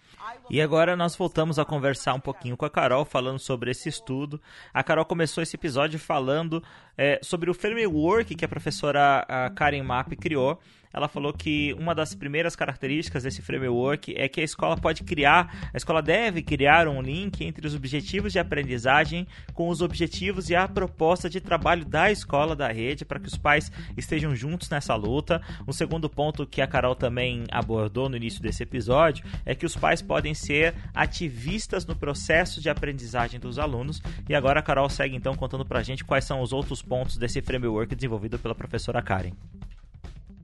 E 0.50 0.60
agora 0.60 0.96
nós 0.96 1.16
voltamos 1.16 1.58
a 1.58 1.64
conversar 1.64 2.14
um 2.14 2.20
pouquinho 2.20 2.56
com 2.56 2.64
a 2.64 2.70
Carol, 2.70 3.04
falando 3.04 3.38
sobre 3.38 3.70
esse 3.70 3.88
estudo. 3.88 4.40
A 4.72 4.82
Carol 4.82 5.04
começou 5.04 5.42
esse 5.42 5.56
episódio 5.56 5.98
falando 5.98 6.62
é, 6.96 7.18
sobre 7.22 7.50
o 7.50 7.54
framework 7.54 8.34
que 8.34 8.44
a 8.44 8.48
professora 8.48 9.24
a 9.28 9.50
Karen 9.50 9.82
Mapp 9.82 10.12
criou 10.16 10.58
ela 10.94 11.08
falou 11.08 11.32
que 11.32 11.74
uma 11.74 11.92
das 11.92 12.14
primeiras 12.14 12.54
características 12.54 13.24
desse 13.24 13.42
framework 13.42 14.14
é 14.16 14.28
que 14.28 14.40
a 14.40 14.44
escola 14.44 14.76
pode 14.76 15.02
criar, 15.02 15.68
a 15.74 15.76
escola 15.76 16.00
deve 16.00 16.40
criar 16.40 16.86
um 16.86 17.02
link 17.02 17.44
entre 17.44 17.66
os 17.66 17.74
objetivos 17.74 18.32
de 18.32 18.38
aprendizagem 18.38 19.26
com 19.52 19.68
os 19.68 19.82
objetivos 19.82 20.48
e 20.50 20.54
a 20.54 20.68
proposta 20.68 21.28
de 21.28 21.40
trabalho 21.40 21.84
da 21.84 22.12
escola, 22.12 22.54
da 22.54 22.70
rede, 22.70 23.04
para 23.04 23.18
que 23.18 23.26
os 23.26 23.36
pais 23.36 23.72
estejam 23.96 24.36
juntos 24.36 24.70
nessa 24.70 24.94
luta. 24.94 25.42
Um 25.66 25.72
segundo 25.72 26.08
ponto 26.08 26.46
que 26.46 26.62
a 26.62 26.66
Carol 26.66 26.94
também 26.94 27.42
abordou 27.50 28.08
no 28.08 28.16
início 28.16 28.40
desse 28.40 28.62
episódio 28.62 29.24
é 29.44 29.52
que 29.52 29.66
os 29.66 29.76
pais 29.76 30.00
podem 30.00 30.32
ser 30.32 30.74
ativistas 30.94 31.84
no 31.84 31.96
processo 31.96 32.60
de 32.60 32.70
aprendizagem 32.70 33.40
dos 33.40 33.58
alunos. 33.58 34.00
E 34.28 34.34
agora 34.34 34.60
a 34.60 34.62
Carol 34.62 34.88
segue 34.88 35.16
então 35.16 35.34
contando 35.34 35.64
para 35.64 35.80
a 35.80 35.82
gente 35.82 36.04
quais 36.04 36.24
são 36.24 36.40
os 36.40 36.52
outros 36.52 36.80
pontos 36.82 37.16
desse 37.16 37.42
framework 37.42 37.92
desenvolvido 37.96 38.38
pela 38.38 38.54
professora 38.54 39.02
Karen. 39.02 39.32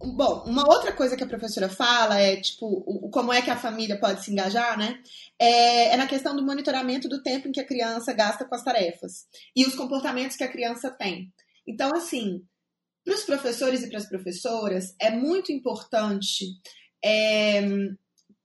Bom, 0.03 0.45
uma 0.47 0.67
outra 0.67 0.93
coisa 0.93 1.15
que 1.15 1.23
a 1.23 1.27
professora 1.27 1.69
fala 1.69 2.19
é, 2.19 2.37
tipo, 2.37 2.67
o, 2.67 3.11
como 3.11 3.31
é 3.31 3.43
que 3.43 3.51
a 3.51 3.57
família 3.57 4.01
pode 4.01 4.25
se 4.25 4.33
engajar, 4.33 4.79
né? 4.79 4.99
É, 5.39 5.93
é, 5.93 5.97
na 5.97 6.07
questão 6.07 6.35
do 6.35 6.45
monitoramento 6.45 7.07
do 7.07 7.23
tempo 7.23 7.49
em 7.49 7.53
que 7.53 7.61
a 7.61 7.67
criança 7.67 8.13
gasta 8.15 8.47
com 8.47 8.55
as 8.55 8.65
tarefas 8.65 9.27
e 9.55 9.67
os 9.67 9.75
comportamentos 9.75 10.37
que 10.37 10.45
a 10.45 10.51
criança 10.51 10.91
tem. 10.91 11.31
Então, 11.67 11.95
assim, 11.95 12.43
para 13.05 13.15
os 13.15 13.25
professores 13.25 13.83
e 13.83 13.91
para 13.91 13.99
as 13.99 14.09
professoras, 14.09 14.95
é 14.99 15.11
muito 15.11 15.53
importante 15.53 16.47
é, 17.05 17.61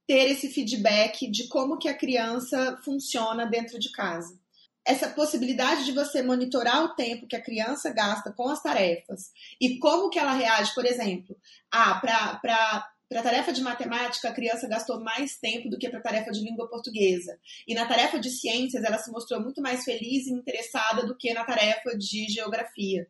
ter 0.06 0.32
esse 0.32 0.50
feedback 0.50 1.32
de 1.32 1.48
como 1.48 1.78
que 1.78 1.88
a 1.88 1.98
criança 1.98 2.78
funciona 2.84 3.46
dentro 3.46 3.80
de 3.80 3.92
casa 3.94 4.38
essa 4.86 5.10
possibilidade 5.10 5.84
de 5.86 5.92
você 5.92 6.22
monitorar 6.22 6.84
o 6.84 6.96
tempo 6.96 7.28
que 7.28 7.36
a 7.36 7.42
criança 7.42 7.92
gasta 7.92 8.32
com 8.32 8.48
as 8.50 8.62
tarefas 8.62 9.32
e 9.60 9.80
como 9.80 10.10
que 10.10 10.20
ela 10.20 10.34
reage, 10.34 10.74
por 10.76 10.86
exemplo, 10.86 11.36
ah, 11.72 11.96
para 11.96 12.90
para 13.08 13.20
a 13.20 13.24
tarefa 13.24 13.54
de 13.54 13.62
matemática, 13.62 14.30
a 14.30 14.34
criança 14.34 14.68
gastou 14.68 15.00
mais 15.00 15.38
tempo 15.38 15.70
do 15.70 15.78
que 15.78 15.88
para 15.88 16.00
a 16.00 16.04
tarefa 16.04 16.32
de 16.32 16.42
língua 16.42 16.68
portuguesa. 16.68 17.40
E 17.68 17.76
na 17.76 17.86
tarefa 17.86 18.20
de 18.20 18.32
ciências, 18.32 18.84
ela 18.84 18.98
se 18.98 19.12
mostrou 19.12 19.40
muito 19.40 19.62
mais 19.62 19.84
feliz 19.84 20.26
e 20.26 20.34
interessada 20.34 21.06
do 21.06 21.16
que 21.16 21.32
na 21.32 21.46
tarefa 21.46 21.96
de 21.96 22.28
geografia. 22.28 23.08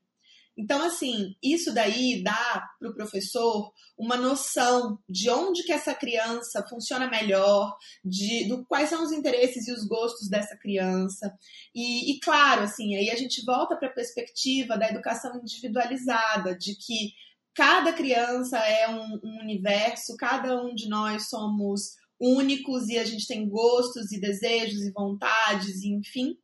Então, 0.58 0.82
assim, 0.82 1.36
isso 1.44 1.74
daí 1.74 2.24
dá 2.24 2.66
para 2.80 2.90
o 2.90 2.94
professor 2.94 3.74
uma 3.98 4.16
noção 4.16 4.98
de 5.10 5.30
onde 5.30 5.64
que 5.64 5.72
essa 5.72 5.94
criança 5.94 6.66
funciona 6.70 7.10
melhor, 7.10 7.76
de 8.04 8.48
do, 8.48 8.66
quais 8.66 8.90
são 8.90 9.04
os 9.04 9.12
interesses 9.12 9.68
e 9.68 9.74
os 9.74 9.86
gostos 9.86 10.30
dessa 10.30 10.56
criança. 10.58 11.34
E, 11.74 12.12
e 12.12 12.20
claro, 12.22 12.64
assim, 12.64 12.96
aí 12.96 13.10
a 13.10 13.16
gente 13.16 13.44
volta 13.46 13.76
para 13.76 13.90
a 13.90 13.94
perspectiva 13.94 14.78
da 14.78 14.90
educação 14.90 15.38
individualizada, 15.38 16.58
de 16.58 16.76
que 16.76 17.14
cada 17.54 17.92
criança 17.92 18.58
é 18.58 18.88
um, 18.88 19.20
um 19.24 19.40
universo, 19.42 20.16
cada 20.18 20.62
um 20.62 20.74
de 20.74 20.88
nós 20.88 21.28
somos 21.28 21.96
únicos 22.20 22.88
e 22.88 22.98
a 22.98 23.04
gente 23.04 23.28
tem 23.28 23.48
gostos 23.48 24.12
e 24.14 24.20
desejos 24.22 24.84
e 24.84 24.92
vontades, 24.92 25.82
e 25.82 25.94
enfim. 25.94 26.38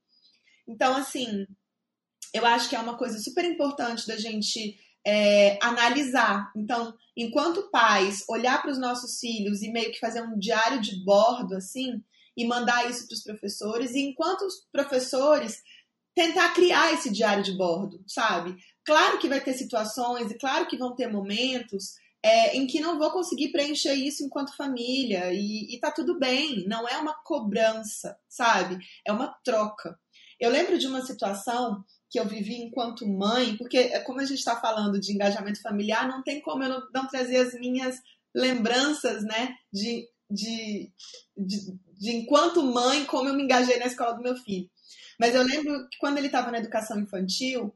Então, 0.67 0.95
assim, 0.95 1.45
eu 2.33 2.45
acho 2.45 2.69
que 2.69 2.75
é 2.75 2.79
uma 2.79 2.97
coisa 2.97 3.19
super 3.19 3.45
importante 3.45 4.07
da 4.07 4.17
gente 4.17 4.77
é, 5.05 5.57
analisar. 5.61 6.51
Então, 6.55 6.93
enquanto 7.15 7.69
pais, 7.69 8.23
olhar 8.29 8.61
para 8.61 8.71
os 8.71 8.79
nossos 8.79 9.19
filhos 9.19 9.61
e 9.61 9.71
meio 9.71 9.91
que 9.91 9.99
fazer 9.99 10.21
um 10.21 10.37
diário 10.37 10.81
de 10.81 11.03
bordo, 11.03 11.55
assim, 11.55 12.01
e 12.35 12.45
mandar 12.47 12.89
isso 12.89 13.07
para 13.07 13.15
os 13.15 13.23
professores, 13.23 13.91
e 13.91 14.01
enquanto 14.01 14.41
os 14.43 14.65
professores 14.71 15.61
tentar 16.15 16.53
criar 16.53 16.93
esse 16.93 17.09
diário 17.09 17.43
de 17.43 17.55
bordo, 17.57 18.03
sabe? 18.07 18.55
Claro 18.85 19.17
que 19.17 19.29
vai 19.29 19.41
ter 19.41 19.53
situações 19.53 20.31
e 20.31 20.37
claro 20.37 20.67
que 20.67 20.77
vão 20.77 20.93
ter 20.95 21.07
momentos 21.07 21.95
é, 22.23 22.55
em 22.55 22.67
que 22.67 22.79
não 22.79 22.99
vou 22.99 23.11
conseguir 23.11 23.51
preencher 23.51 23.93
isso 23.93 24.23
enquanto 24.23 24.55
família, 24.55 25.33
e, 25.33 25.73
e 25.73 25.79
tá 25.79 25.91
tudo 25.91 26.19
bem, 26.19 26.65
não 26.67 26.87
é 26.87 26.97
uma 26.97 27.15
cobrança, 27.23 28.17
sabe? 28.29 28.77
É 29.05 29.11
uma 29.11 29.27
troca. 29.43 29.97
Eu 30.39 30.51
lembro 30.51 30.77
de 30.77 30.87
uma 30.87 31.01
situação 31.01 31.83
que 32.11 32.19
eu 32.19 32.25
vivi 32.25 32.55
enquanto 32.55 33.07
mãe, 33.07 33.55
porque 33.55 33.77
é 33.77 33.99
como 34.01 34.19
a 34.19 34.25
gente 34.25 34.39
está 34.39 34.59
falando 34.59 34.99
de 34.99 35.13
engajamento 35.13 35.61
familiar, 35.61 36.09
não 36.09 36.21
tem 36.21 36.41
como 36.41 36.61
eu 36.61 36.69
não, 36.69 36.81
não 36.93 37.07
trazer 37.07 37.37
as 37.37 37.53
minhas 37.53 37.95
lembranças, 38.35 39.23
né, 39.23 39.55
de, 39.71 40.05
de, 40.29 40.91
de, 41.37 41.57
de, 41.97 42.11
enquanto 42.11 42.61
mãe, 42.63 43.05
como 43.05 43.29
eu 43.29 43.33
me 43.33 43.43
engajei 43.43 43.79
na 43.79 43.85
escola 43.85 44.13
do 44.13 44.21
meu 44.21 44.35
filho. 44.35 44.69
Mas 45.17 45.33
eu 45.33 45.41
lembro 45.41 45.87
que 45.89 45.97
quando 45.99 46.17
ele 46.17 46.27
estava 46.27 46.51
na 46.51 46.57
educação 46.57 46.99
infantil, 46.99 47.73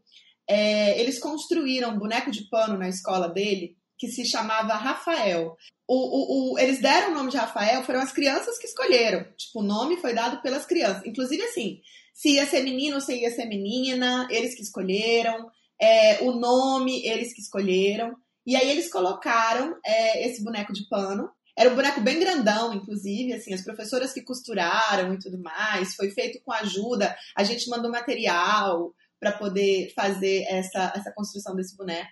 é, 0.49 0.99
eles 0.99 1.17
construíram 1.17 1.91
um 1.91 1.99
boneco 1.99 2.29
de 2.29 2.49
pano 2.49 2.77
na 2.77 2.89
escola 2.89 3.29
dele 3.29 3.77
que 3.97 4.09
se 4.09 4.25
chamava 4.25 4.73
Rafael. 4.73 5.55
O, 5.87 5.95
o, 5.95 6.53
o, 6.53 6.59
eles 6.59 6.81
deram 6.81 7.11
o 7.11 7.13
nome 7.13 7.31
de 7.31 7.37
Rafael, 7.37 7.83
foram 7.83 8.01
as 8.01 8.11
crianças 8.11 8.57
que 8.57 8.67
escolheram. 8.67 9.23
Tipo, 9.37 9.61
o 9.61 9.63
nome 9.63 9.97
foi 9.97 10.13
dado 10.13 10.41
pelas 10.41 10.65
crianças. 10.65 11.05
Inclusive, 11.05 11.41
assim, 11.43 11.79
se 12.15 12.29
ia 12.35 12.47
ser 12.47 12.63
menino 12.63 12.95
ou 12.95 13.01
se 13.01 13.13
ia 13.13 13.29
ser 13.29 13.45
menina, 13.45 14.25
eles 14.31 14.55
que 14.55 14.61
escolheram, 14.61 15.51
é, 15.79 16.21
o 16.21 16.31
nome, 16.31 17.05
eles 17.05 17.33
que 17.33 17.41
escolheram. 17.41 18.15
E 18.45 18.55
aí 18.55 18.69
eles 18.71 18.89
colocaram 18.89 19.77
é, 19.85 20.25
esse 20.25 20.41
boneco 20.41 20.71
de 20.71 20.87
pano. 20.87 21.29
Era 21.57 21.69
um 21.69 21.75
boneco 21.75 21.99
bem 21.99 22.17
grandão, 22.17 22.73
inclusive, 22.73 23.33
assim, 23.33 23.53
as 23.53 23.63
professoras 23.63 24.13
que 24.13 24.21
costuraram 24.21 25.13
e 25.13 25.19
tudo 25.19 25.37
mais. 25.41 25.93
Foi 25.93 26.09
feito 26.09 26.39
com 26.41 26.53
ajuda. 26.53 27.13
A 27.35 27.43
gente 27.43 27.69
mandou 27.69 27.91
material 27.91 28.93
para 29.19 29.33
poder 29.33 29.91
fazer 29.93 30.45
essa, 30.47 30.93
essa 30.95 31.11
construção 31.13 31.53
desse 31.53 31.75
boneco. 31.75 32.11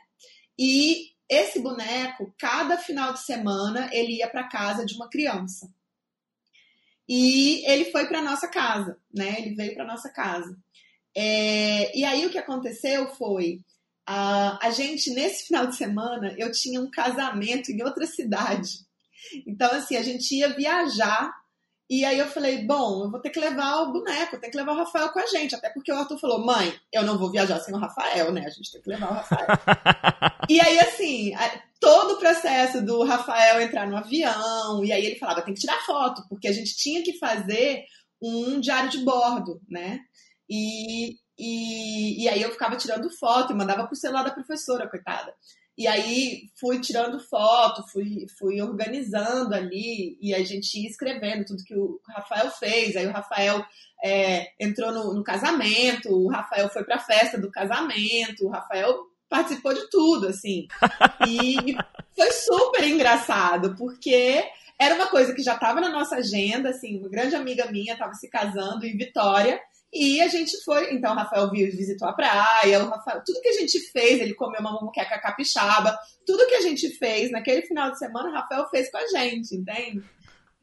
E 0.60 1.14
esse 1.30 1.62
boneco, 1.62 2.34
cada 2.38 2.78
final 2.78 3.14
de 3.14 3.24
semana, 3.24 3.90
ele 3.94 4.18
ia 4.18 4.30
para 4.30 4.50
casa 4.50 4.86
de 4.86 4.96
uma 4.96 5.10
criança. 5.10 5.70
E 7.08 7.70
ele 7.70 7.92
foi 7.92 8.08
para 8.08 8.22
nossa 8.22 8.48
casa, 8.48 8.98
né? 9.14 9.36
Ele 9.40 9.56
veio 9.56 9.74
para 9.74 9.86
nossa 9.86 10.10
casa. 10.10 10.56
É, 11.16 11.98
e 11.98 12.04
aí 12.04 12.26
o 12.26 12.30
que 12.30 12.38
aconteceu 12.38 13.08
foi 13.16 13.62
a, 14.06 14.66
a 14.66 14.72
gente 14.72 15.12
nesse 15.12 15.46
final 15.46 15.68
de 15.68 15.76
semana 15.76 16.34
eu 16.38 16.52
tinha 16.52 16.82
um 16.82 16.90
casamento 16.90 17.72
em 17.72 17.84
outra 17.84 18.06
cidade. 18.06 18.80
Então 19.46 19.72
assim 19.72 19.96
a 19.96 20.04
gente 20.04 20.36
ia 20.36 20.50
viajar 20.56 21.32
e 21.90 22.06
aí 22.06 22.18
eu 22.18 22.28
falei, 22.28 22.66
bom, 22.66 23.04
eu 23.04 23.12
vou 23.12 23.20
ter 23.20 23.30
que 23.30 23.40
levar 23.40 23.82
o 23.82 23.92
boneco, 23.92 24.40
tem 24.40 24.50
que 24.50 24.58
levar 24.58 24.72
o 24.72 24.78
Rafael 24.78 25.10
com 25.10 25.20
a 25.20 25.28
gente. 25.28 25.54
Até 25.54 25.70
porque 25.70 25.92
o 25.92 25.96
Arthur 25.96 26.18
falou, 26.18 26.44
mãe, 26.44 26.74
eu 26.92 27.04
não 27.04 27.20
vou 27.20 27.30
viajar 27.30 27.60
sem 27.60 27.74
o 27.74 27.78
Rafael, 27.78 28.32
né? 28.32 28.46
A 28.46 28.50
gente 28.50 28.72
tem 28.72 28.82
que 28.82 28.90
levar 28.90 29.12
o 29.12 29.14
Rafael. 29.14 29.48
e 30.50 30.60
aí, 30.62 30.80
assim, 30.80 31.34
todo 31.84 32.14
o 32.14 32.18
processo 32.18 32.82
do 32.82 33.04
Rafael 33.04 33.62
entrar 33.62 33.86
no 33.86 33.98
avião, 33.98 34.84
e 34.86 34.92
aí 34.94 35.06
ele 35.06 35.20
falava, 35.20 35.42
tem 35.42 35.54
que 35.54 35.60
tirar 35.60 35.86
foto, 35.86 36.24
porque 36.30 36.48
a 36.48 36.52
gente 36.54 36.76
tinha 36.78 37.04
que 37.04 37.18
fazer 37.18 37.84
um 38.22 38.60
diário 38.62 38.90
de 38.90 39.00
bordo, 39.00 39.62
né? 39.70 40.00
E, 40.50 41.18
e, 41.38 42.24
e 42.24 42.30
aí 42.30 42.42
eu 42.42 42.52
ficava 42.52 42.78
tirando 42.78 43.10
foto 43.10 43.52
e 43.52 43.56
mandava 43.56 43.86
pro 43.86 43.96
celular 43.98 44.24
da 44.24 44.32
professora, 44.32 44.90
coitada. 44.90 45.34
E 45.78 45.88
aí 45.88 46.44
fui 46.60 46.80
tirando 46.80 47.20
foto, 47.20 47.84
fui, 47.92 48.28
fui 48.38 48.62
organizando 48.62 49.54
ali 49.56 50.18
e 50.22 50.34
a 50.34 50.44
gente 50.44 50.80
ia 50.80 50.88
escrevendo 50.88 51.46
tudo 51.46 51.64
que 51.64 51.76
o 51.76 52.00
Rafael 52.08 52.50
fez. 52.52 52.96
Aí 52.96 53.08
o 53.08 53.12
Rafael 53.12 53.66
é, 54.06 54.52
entrou 54.60 54.92
no, 54.92 55.14
no, 55.16 55.24
casamento, 55.24 56.10
o 56.10 56.30
Rafael 56.30 56.70
foi 56.70 56.84
para 56.84 56.98
a 56.98 57.04
festa 57.04 57.42
do 57.42 57.50
casamento, 57.50 58.46
o 58.46 58.50
Rafael 58.50 58.94
participou 59.34 59.74
de 59.74 59.90
tudo, 59.90 60.28
assim. 60.28 60.68
E 61.28 61.76
foi 62.16 62.32
super 62.32 62.84
engraçado, 62.84 63.76
porque 63.76 64.44
era 64.80 64.94
uma 64.94 65.08
coisa 65.08 65.34
que 65.34 65.42
já 65.42 65.56
estava 65.56 65.82
na 65.82 65.90
nossa 65.90 66.18
agenda, 66.18 66.70
assim, 66.70 67.00
uma 67.00 67.10
grande 67.10 67.36
amiga 67.36 67.72
minha 67.72 67.94
estava 67.94 68.14
se 68.14 68.30
casando 68.30 68.86
em 68.86 68.96
Vitória, 68.96 69.60
e 69.92 70.22
a 70.22 70.28
gente 70.28 70.62
foi, 70.64 70.94
então 70.94 71.14
o 71.14 71.16
Rafael 71.16 71.50
viu, 71.50 71.66
visitou 71.72 72.08
a 72.08 72.14
praia, 72.14 72.84
o 72.84 72.90
Rafael, 72.90 73.24
tudo 73.26 73.42
que 73.42 73.48
a 73.48 73.60
gente 73.60 73.80
fez, 73.92 74.20
ele 74.20 74.36
comeu 74.36 74.60
uma 74.60 74.74
moqueca 74.74 75.20
capixaba, 75.20 75.98
tudo 76.26 76.48
que 76.48 76.56
a 76.56 76.62
gente 76.62 76.90
fez 76.98 77.32
naquele 77.32 77.64
final 77.64 77.90
de 77.90 77.98
semana, 77.98 78.30
o 78.30 78.34
Rafael 78.34 78.68
fez 78.70 78.92
com 78.92 78.98
a 78.98 79.08
gente, 79.08 79.56
entende? 79.56 80.04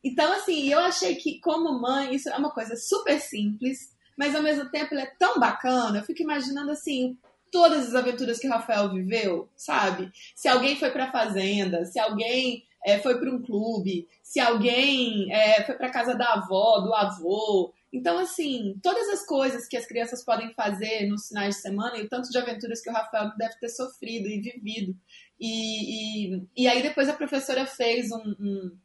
Então, 0.04 0.32
assim, 0.32 0.70
eu 0.70 0.78
achei 0.80 1.16
que 1.16 1.40
como 1.40 1.80
mãe, 1.80 2.14
isso 2.14 2.28
é 2.28 2.36
uma 2.36 2.52
coisa 2.52 2.76
super 2.76 3.18
simples, 3.20 3.78
mas 4.16 4.34
ao 4.34 4.42
mesmo 4.42 4.70
tempo 4.70 4.94
ele 4.94 5.02
é 5.02 5.12
tão 5.18 5.40
bacana, 5.40 5.98
eu 5.98 6.04
fico 6.04 6.22
imaginando 6.22 6.70
assim, 6.70 7.16
todas 7.50 7.88
as 7.88 7.94
aventuras 7.94 8.38
que 8.38 8.48
Rafael 8.48 8.92
viveu, 8.92 9.48
sabe? 9.56 10.10
Se 10.34 10.48
alguém 10.48 10.76
foi 10.76 10.90
pra 10.90 11.10
fazenda, 11.10 11.84
se 11.84 11.98
alguém 11.98 12.64
é, 12.84 12.98
foi 12.98 13.18
para 13.18 13.30
um 13.30 13.42
clube, 13.42 14.08
se 14.22 14.40
alguém 14.40 15.32
é, 15.32 15.64
foi 15.64 15.74
para 15.74 15.90
casa 15.90 16.14
da 16.14 16.34
avó, 16.34 16.80
do 16.80 16.94
avô, 16.94 17.72
então, 17.92 18.18
assim, 18.18 18.78
todas 18.82 19.08
as 19.08 19.26
coisas 19.26 19.66
que 19.66 19.76
as 19.76 19.84
crianças 19.84 20.24
podem 20.24 20.52
fazer 20.54 21.08
nos 21.08 21.26
finais 21.26 21.56
de 21.56 21.62
semana 21.62 21.96
e 21.96 22.02
o 22.02 22.08
tanto 22.08 22.30
de 22.30 22.38
aventuras 22.38 22.80
que 22.80 22.88
o 22.88 22.92
Rafael 22.92 23.32
deve 23.36 23.58
ter 23.58 23.68
sofrido 23.68 24.28
e 24.28 24.40
vivido. 24.40 24.96
E, 25.38 26.34
e, 26.34 26.48
e 26.56 26.68
aí 26.68 26.82
depois 26.82 27.08
a 27.08 27.14
professora 27.14 27.66
fez 27.66 28.12
um, 28.12 28.36
um 28.38 28.78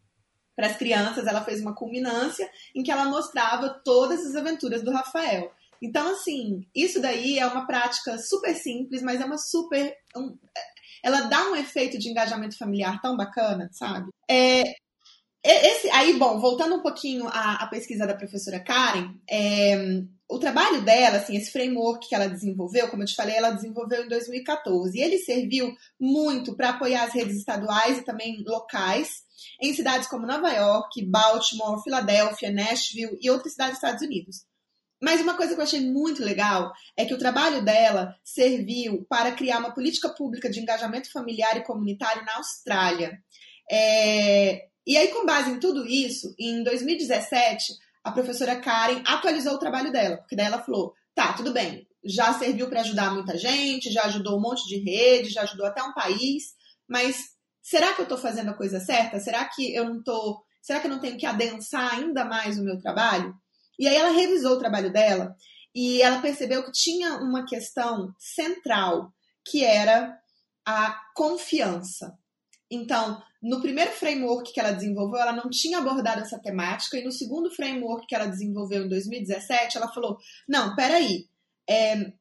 para 0.55 0.67
as 0.67 0.77
crianças, 0.77 1.27
ela 1.27 1.43
fez 1.43 1.61
uma 1.61 1.75
culminância 1.75 2.49
em 2.73 2.81
que 2.81 2.89
ela 2.89 3.05
mostrava 3.05 3.69
todas 3.83 4.25
as 4.25 4.35
aventuras 4.35 4.81
do 4.81 4.91
Rafael. 4.91 5.51
Então, 5.81 6.13
assim, 6.13 6.61
isso 6.73 7.01
daí 7.01 7.39
é 7.39 7.45
uma 7.47 7.65
prática 7.65 8.17
super 8.17 8.55
simples, 8.55 9.01
mas 9.01 9.21
é 9.21 9.25
uma 9.25 9.37
super. 9.37 9.95
Um, 10.15 10.37
ela 11.03 11.21
dá 11.21 11.49
um 11.49 11.55
efeito 11.55 11.97
de 11.99 12.09
engajamento 12.09 12.57
familiar 12.57 12.99
tão 13.01 13.15
bacana, 13.15 13.69
sabe? 13.71 14.09
É, 14.29 14.63
esse, 15.47 15.89
aí, 15.91 16.17
bom, 16.17 16.39
voltando 16.39 16.75
um 16.75 16.81
pouquinho 16.81 17.27
à, 17.27 17.63
à 17.63 17.67
pesquisa 17.67 18.07
da 18.07 18.15
professora 18.15 18.59
Karen, 18.59 19.13
é, 19.29 20.01
o 20.27 20.39
trabalho 20.39 20.81
dela, 20.81 21.17
assim, 21.17 21.37
esse 21.37 21.51
framework 21.51 22.09
que 22.09 22.15
ela 22.15 22.27
desenvolveu, 22.27 22.87
como 22.89 23.03
eu 23.03 23.07
te 23.07 23.15
falei, 23.15 23.35
ela 23.35 23.51
desenvolveu 23.51 24.03
em 24.03 24.07
2014. 24.07 24.97
E 24.97 25.01
ele 25.01 25.19
serviu 25.19 25.71
muito 25.99 26.55
para 26.55 26.69
apoiar 26.69 27.03
as 27.03 27.13
redes 27.13 27.37
estaduais 27.37 27.99
e 27.99 28.03
também 28.03 28.43
locais 28.43 29.23
em 29.61 29.71
cidades 29.73 30.07
como 30.07 30.25
Nova 30.25 30.49
York, 30.51 31.05
Baltimore, 31.05 31.83
Filadélfia, 31.83 32.51
Nashville 32.51 33.17
e 33.21 33.29
outras 33.29 33.51
cidades 33.51 33.75
dos 33.75 33.83
Estados 33.83 34.01
Unidos. 34.01 34.37
Mas 35.01 35.21
uma 35.21 35.35
coisa 35.35 35.53
que 35.53 35.59
eu 35.59 35.63
achei 35.63 35.81
muito 35.81 36.23
legal 36.23 36.71
é 36.95 37.05
que 37.05 37.13
o 37.13 37.17
trabalho 37.17 37.63
dela 37.63 38.15
serviu 38.23 39.05
para 39.09 39.33
criar 39.33 39.59
uma 39.59 39.73
política 39.73 40.09
pública 40.09 40.49
de 40.49 40.59
engajamento 40.59 41.11
familiar 41.11 41.57
e 41.57 41.63
comunitário 41.63 42.23
na 42.25 42.37
Austrália. 42.37 43.19
É... 43.69 44.67
E 44.87 44.97
aí, 44.97 45.07
com 45.09 45.25
base 45.25 45.49
em 45.49 45.59
tudo 45.59 45.85
isso, 45.85 46.33
em 46.39 46.63
2017, 46.63 47.73
a 48.03 48.11
professora 48.11 48.55
Karen 48.55 49.01
atualizou 49.05 49.53
o 49.53 49.59
trabalho 49.59 49.91
dela, 49.91 50.17
porque 50.17 50.35
daí 50.35 50.45
ela 50.45 50.61
falou: 50.61 50.93
tá, 51.15 51.33
tudo 51.33 51.51
bem, 51.51 51.87
já 52.03 52.31
serviu 52.33 52.69
para 52.69 52.81
ajudar 52.81 53.11
muita 53.11 53.35
gente, 53.35 53.91
já 53.91 54.03
ajudou 54.03 54.37
um 54.37 54.41
monte 54.41 54.67
de 54.67 54.77
rede, 54.77 55.31
já 55.31 55.41
ajudou 55.41 55.65
até 55.65 55.81
um 55.81 55.93
país, 55.93 56.53
mas 56.87 57.31
será 57.63 57.93
que 57.93 58.01
eu 58.01 58.03
estou 58.03 58.17
fazendo 58.17 58.51
a 58.51 58.53
coisa 58.53 58.79
certa? 58.79 59.19
Será 59.19 59.43
que 59.45 59.73
eu 59.73 59.85
não 59.85 60.03
tô, 60.03 60.39
será 60.61 60.79
que 60.79 60.85
eu 60.85 60.91
não 60.91 60.99
tenho 60.99 61.17
que 61.17 61.25
adensar 61.25 61.95
ainda 61.95 62.23
mais 62.23 62.59
o 62.59 62.63
meu 62.63 62.77
trabalho? 62.79 63.35
E 63.79 63.87
aí 63.87 63.95
ela 63.95 64.09
revisou 64.09 64.53
o 64.53 64.59
trabalho 64.59 64.91
dela 64.91 65.35
e 65.73 66.01
ela 66.01 66.21
percebeu 66.21 66.63
que 66.63 66.71
tinha 66.71 67.15
uma 67.17 67.45
questão 67.45 68.13
central, 68.17 69.13
que 69.45 69.63
era 69.63 70.17
a 70.65 70.99
confiança. 71.13 72.17
Então, 72.71 73.21
no 73.41 73.61
primeiro 73.61 73.91
framework 73.91 74.51
que 74.51 74.59
ela 74.59 74.71
desenvolveu, 74.71 75.19
ela 75.19 75.33
não 75.33 75.49
tinha 75.49 75.77
abordado 75.77 76.21
essa 76.21 76.39
temática, 76.39 76.97
e 76.97 77.03
no 77.03 77.11
segundo 77.11 77.51
framework 77.51 78.07
que 78.07 78.15
ela 78.15 78.25
desenvolveu 78.25 78.85
em 78.85 78.89
2017, 78.89 79.77
ela 79.77 79.91
falou: 79.91 80.17
não, 80.47 80.75
peraí, 80.75 81.27
é, 81.69 82.11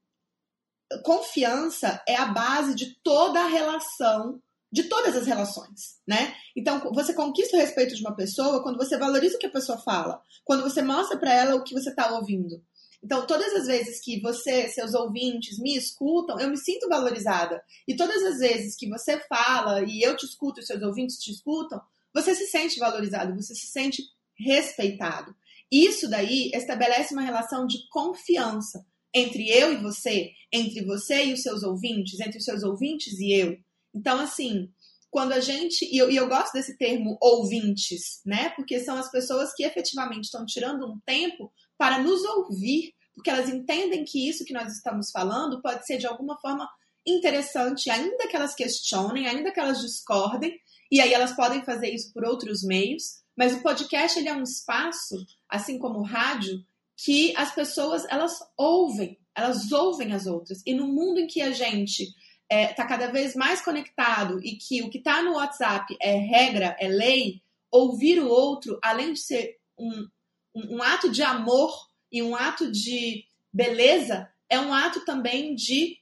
confiança 1.03 2.03
é 2.07 2.17
a 2.17 2.27
base 2.27 2.75
de 2.75 2.95
toda 3.03 3.41
a 3.41 3.49
relação 3.49 4.43
de 4.75 4.83
todas 4.83 5.15
as 5.15 5.25
relações, 5.25 6.01
né? 6.05 6.35
Então, 6.57 6.91
você 6.93 7.15
conquista 7.15 7.57
o 7.57 7.61
respeito 7.61 7.95
de 7.95 8.01
uma 8.01 8.17
pessoa 8.17 8.61
quando 8.61 8.77
você 8.77 8.99
valoriza 8.99 9.37
o 9.37 9.39
que 9.39 9.47
a 9.47 9.51
pessoa 9.51 9.79
fala, 9.79 10.21
quando 10.45 10.65
você 10.65 10.83
mostra 10.83 11.17
para 11.17 11.33
ela 11.33 11.55
o 11.55 11.63
que 11.63 11.73
você 11.73 11.91
está 11.91 12.13
ouvindo. 12.13 12.61
Então, 13.01 13.25
todas 13.25 13.55
as 13.55 13.67
vezes 13.69 14.01
que 14.03 14.21
você, 14.21 14.69
seus 14.69 14.93
ouvintes, 14.93 15.61
me 15.61 15.77
escutam, 15.77 16.41
eu 16.41 16.51
me 16.51 16.57
sinto 16.57 16.89
valorizada. 16.89 17.63
E 17.87 17.95
todas 17.95 18.21
as 18.25 18.41
vezes 18.41 18.75
que 18.75 18.89
você 18.89 19.17
fala 19.29 19.85
e 19.85 20.03
eu 20.03 20.17
te 20.17 20.27
escuto 20.27 20.59
e 20.59 20.67
seus 20.67 20.83
ouvintes 20.83 21.19
te 21.19 21.31
escutam, 21.31 21.81
você 22.13 22.35
se 22.35 22.49
sente 22.49 22.81
valorizado, 22.81 23.33
você 23.41 23.55
se 23.55 23.69
sente 23.69 24.03
respeitado. 24.37 25.33
Isso 25.71 26.11
daí 26.11 26.51
estabelece 26.53 27.15
uma 27.15 27.23
relação 27.23 27.65
de 27.65 27.79
confiança 27.91 28.85
entre 29.15 29.49
eu 29.49 29.73
e 29.73 29.77
você, 29.77 30.33
entre 30.53 30.85
você 30.85 31.27
e 31.27 31.33
os 31.33 31.43
seus 31.43 31.63
ouvintes, 31.63 32.19
entre 32.19 32.39
os 32.39 32.45
seus 32.45 32.65
ouvintes 32.65 33.21
e 33.21 33.33
eu. 33.33 33.57
Então, 33.95 34.19
assim, 34.19 34.69
quando 35.15 35.33
a 35.33 35.39
gente. 35.39 35.85
E 35.85 35.97
eu, 35.97 36.11
e 36.11 36.17
eu 36.17 36.29
gosto 36.29 36.53
desse 36.53 36.77
termo 36.77 37.17
ouvintes, 37.21 38.21
né? 38.27 38.51
Porque 38.51 38.81
são 38.81 38.97
as 38.97 39.09
pessoas 39.11 39.55
que 39.55 39.65
efetivamente 39.65 40.25
estão 40.25 40.45
tirando 40.45 40.87
um 40.87 40.99
tempo 41.07 41.53
para 41.79 42.01
nos 42.01 42.25
ouvir, 42.25 42.93
porque 43.15 43.31
elas 43.31 43.49
entendem 43.49 44.05
que 44.05 44.29
isso 44.29 44.45
que 44.45 44.53
nós 44.53 44.73
estamos 44.73 45.13
falando 45.13 45.63
pode 45.63 45.87
ser 45.87 45.99
de 45.99 46.07
alguma 46.09 46.37
forma 46.41 46.69
interessante, 47.07 47.91
ainda 47.91 48.27
que 48.27 48.35
elas 48.35 48.57
questionem, 48.57 49.29
ainda 49.29 49.53
que 49.53 49.61
elas 49.61 49.81
discordem, 49.81 50.59
e 50.91 51.01
aí 51.01 51.13
elas 51.13 51.37
podem 51.37 51.65
fazer 51.65 51.91
isso 51.95 52.13
por 52.13 52.25
outros 52.25 52.65
meios, 52.65 53.23
mas 53.37 53.55
o 53.55 53.63
podcast 53.63 54.19
ele 54.19 54.29
é 54.29 54.35
um 54.35 54.43
espaço, 54.43 55.15
assim 55.49 55.79
como 55.79 56.01
o 56.01 56.05
rádio, 56.05 56.59
que 56.97 57.33
as 57.37 57.55
pessoas 57.55 58.05
elas 58.09 58.37
ouvem, 58.57 59.17
elas 59.37 59.71
ouvem 59.71 60.13
as 60.13 60.27
outras. 60.27 60.61
E 60.67 60.75
no 60.75 60.89
mundo 60.89 61.21
em 61.21 61.27
que 61.27 61.41
a 61.41 61.53
gente 61.53 62.09
está 62.51 62.57
é, 62.57 62.73
tá 62.73 62.87
cada 62.87 63.11
vez 63.11 63.35
mais 63.35 63.63
conectado 63.63 64.39
e 64.45 64.57
que 64.57 64.83
o 64.83 64.91
que 64.91 64.99
está 64.99 65.23
no 65.23 65.35
WhatsApp 65.35 65.97
é 66.01 66.17
regra, 66.17 66.77
é 66.79 66.89
lei, 66.89 67.43
ouvir 67.71 68.21
o 68.21 68.29
outro, 68.29 68.79
além 68.83 69.13
de 69.13 69.21
ser 69.21 69.57
um, 69.79 70.09
um, 70.55 70.77
um 70.77 70.83
ato 70.83 71.11
de 71.11 71.23
amor 71.23 71.73
e 72.13 72.23
um 72.23 72.37
ato 72.37 72.71
de 72.71 73.25
beleza, 73.53 74.29
é 74.49 74.61
um 74.61 74.73
ato 74.73 75.05
também 75.05 75.55
de 75.55 75.97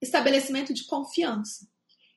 estabelecimento 0.00 0.72
de 0.72 0.84
confiança. 0.84 1.66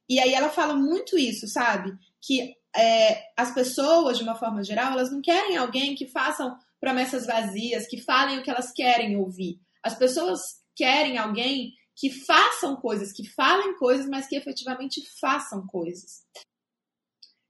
E 0.08 0.20
aí 0.20 0.34
ela 0.34 0.50
fala 0.50 0.76
muito 0.76 1.18
isso, 1.18 1.48
sabe? 1.48 1.92
Que 2.22 2.56
é, 2.76 3.32
as 3.36 3.54
pessoas, 3.54 4.18
de 4.18 4.24
uma 4.24 4.36
forma 4.36 4.64
geral, 4.64 4.94
elas 4.94 5.12
não 5.12 5.22
querem 5.22 5.58
alguém 5.58 5.96
que 5.96 6.06
façam 6.06 6.58
promessas 6.80 7.26
vazias, 7.26 7.88
que 7.88 8.02
falem 8.02 8.40
o 8.40 8.44
que 8.44 8.50
elas 8.50 8.72
querem 8.72 9.16
ouvir. 9.18 9.60
As 9.84 9.96
pessoas 9.96 10.40
querem 10.76 11.18
alguém 11.18 11.74
que 11.96 12.10
façam 12.10 12.76
coisas, 12.76 13.12
que 13.12 13.28
falem 13.28 13.76
coisas, 13.78 14.08
mas 14.08 14.28
que 14.28 14.36
efetivamente 14.36 15.02
façam 15.20 15.66
coisas. 15.68 16.24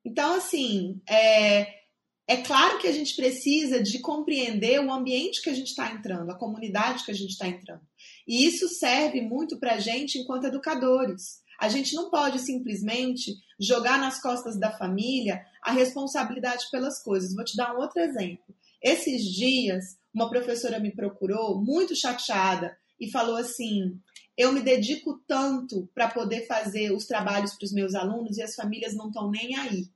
Então, 0.04 0.36
assim, 0.36 1.02
é, 1.08 1.82
é 2.28 2.38
claro 2.38 2.80
que 2.80 2.88
a 2.88 2.92
gente 2.92 3.16
precisa 3.16 3.82
de 3.82 4.00
compreender 4.00 4.80
o 4.80 4.92
ambiente 4.92 5.42
que 5.42 5.50
a 5.50 5.54
gente 5.54 5.68
está 5.68 5.92
entrando, 5.92 6.30
a 6.32 6.38
comunidade 6.38 7.04
que 7.04 7.12
a 7.12 7.16
gente 7.16 7.32
está 7.32 7.48
entrando. 7.48 7.82
E 8.28 8.46
isso 8.46 8.68
serve 8.68 9.22
muito 9.22 9.60
para 9.60 9.74
a 9.74 9.80
gente 9.80 10.18
enquanto 10.18 10.46
educadores. 10.46 11.42
A 11.60 11.70
gente 11.70 11.94
não 11.94 12.10
pode 12.10 12.40
simplesmente 12.40 13.36
jogar 13.60 14.00
nas 14.00 14.20
costas 14.20 14.58
da 14.58 14.72
família 14.72 15.46
a 15.62 15.72
responsabilidade 15.72 16.66
pelas 16.72 17.04
coisas. 17.04 17.36
Vou 17.36 17.46
te 17.46 17.56
dar 17.56 17.76
um 17.76 17.80
outro 17.80 18.02
exemplo. 18.02 18.56
Esses 18.82 19.24
dias, 19.24 19.98
uma 20.12 20.28
professora 20.28 20.80
me 20.80 20.92
procurou, 20.92 21.62
muito 21.62 21.96
chateada, 21.96 22.76
e 23.00 23.12
falou 23.12 23.36
assim: 23.36 24.00
eu 24.42 24.52
me 24.52 24.62
dedico 24.62 25.22
tanto 25.28 25.90
para 25.94 26.10
poder 26.10 26.46
fazer 26.48 26.92
os 26.92 27.06
trabalhos 27.06 27.54
para 27.54 27.66
os 27.66 27.72
meus 27.72 27.96
alunos 27.96 28.38
e 28.38 28.42
as 28.42 28.56
famílias 28.56 28.96
não 28.96 29.08
estão 29.08 29.30
nem 29.30 29.58
aí. 29.58 29.90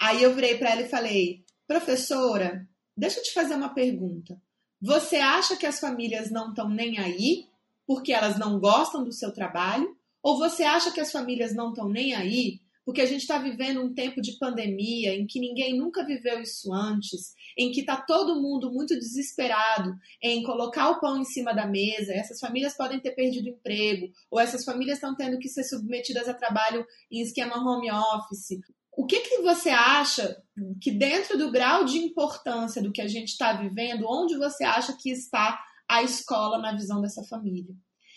Aí 0.00 0.22
eu 0.22 0.34
virei 0.34 0.58
para 0.58 0.70
ela 0.70 0.82
e 0.82 0.88
falei: 0.88 1.44
professora, 1.66 2.66
deixa 2.96 3.18
eu 3.18 3.22
te 3.22 3.32
fazer 3.32 3.54
uma 3.54 3.74
pergunta. 3.74 4.40
Você 4.80 5.16
acha 5.16 5.56
que 5.56 5.66
as 5.66 5.80
famílias 5.80 6.30
não 6.30 6.50
estão 6.50 6.68
nem 6.68 6.98
aí 6.98 7.48
porque 7.86 8.12
elas 8.12 8.38
não 8.38 8.58
gostam 8.58 9.04
do 9.04 9.12
seu 9.12 9.32
trabalho? 9.32 9.96
Ou 10.22 10.38
você 10.38 10.64
acha 10.64 10.90
que 10.90 11.00
as 11.00 11.12
famílias 11.12 11.54
não 11.54 11.70
estão 11.70 11.88
nem 11.88 12.14
aí 12.14 12.60
porque 12.86 13.00
a 13.00 13.06
gente 13.06 13.22
está 13.22 13.36
vivendo 13.36 13.82
um 13.82 13.92
tempo 13.92 14.22
de 14.22 14.38
pandemia 14.38 15.12
em 15.12 15.26
que 15.26 15.40
ninguém 15.40 15.76
nunca 15.76 16.06
viveu 16.06 16.40
isso 16.40 16.72
antes, 16.72 17.34
em 17.58 17.72
que 17.72 17.80
está 17.80 17.96
todo 17.96 18.40
mundo 18.40 18.72
muito 18.72 18.94
desesperado 18.94 19.92
em 20.22 20.44
colocar 20.44 20.90
o 20.90 21.00
pão 21.00 21.20
em 21.20 21.24
cima 21.24 21.52
da 21.52 21.66
mesa. 21.66 22.12
Essas 22.12 22.38
famílias 22.38 22.76
podem 22.76 23.00
ter 23.00 23.10
perdido 23.10 23.48
emprego, 23.48 24.08
ou 24.30 24.38
essas 24.38 24.64
famílias 24.64 24.98
estão 24.98 25.16
tendo 25.16 25.36
que 25.40 25.48
ser 25.48 25.64
submetidas 25.64 26.28
a 26.28 26.34
trabalho 26.34 26.86
em 27.10 27.20
esquema 27.20 27.56
home 27.56 27.90
office. 27.90 28.60
O 28.96 29.04
que, 29.04 29.18
que 29.18 29.42
você 29.42 29.70
acha 29.70 30.40
que, 30.80 30.92
dentro 30.92 31.36
do 31.36 31.50
grau 31.50 31.84
de 31.84 31.98
importância 31.98 32.80
do 32.80 32.92
que 32.92 33.02
a 33.02 33.08
gente 33.08 33.30
está 33.30 33.52
vivendo, 33.52 34.06
onde 34.08 34.38
você 34.38 34.62
acha 34.62 34.96
que 34.96 35.10
está 35.10 35.60
a 35.88 36.04
escola 36.04 36.58
na 36.58 36.72
visão 36.72 37.00
dessa 37.00 37.24
família? 37.24 37.74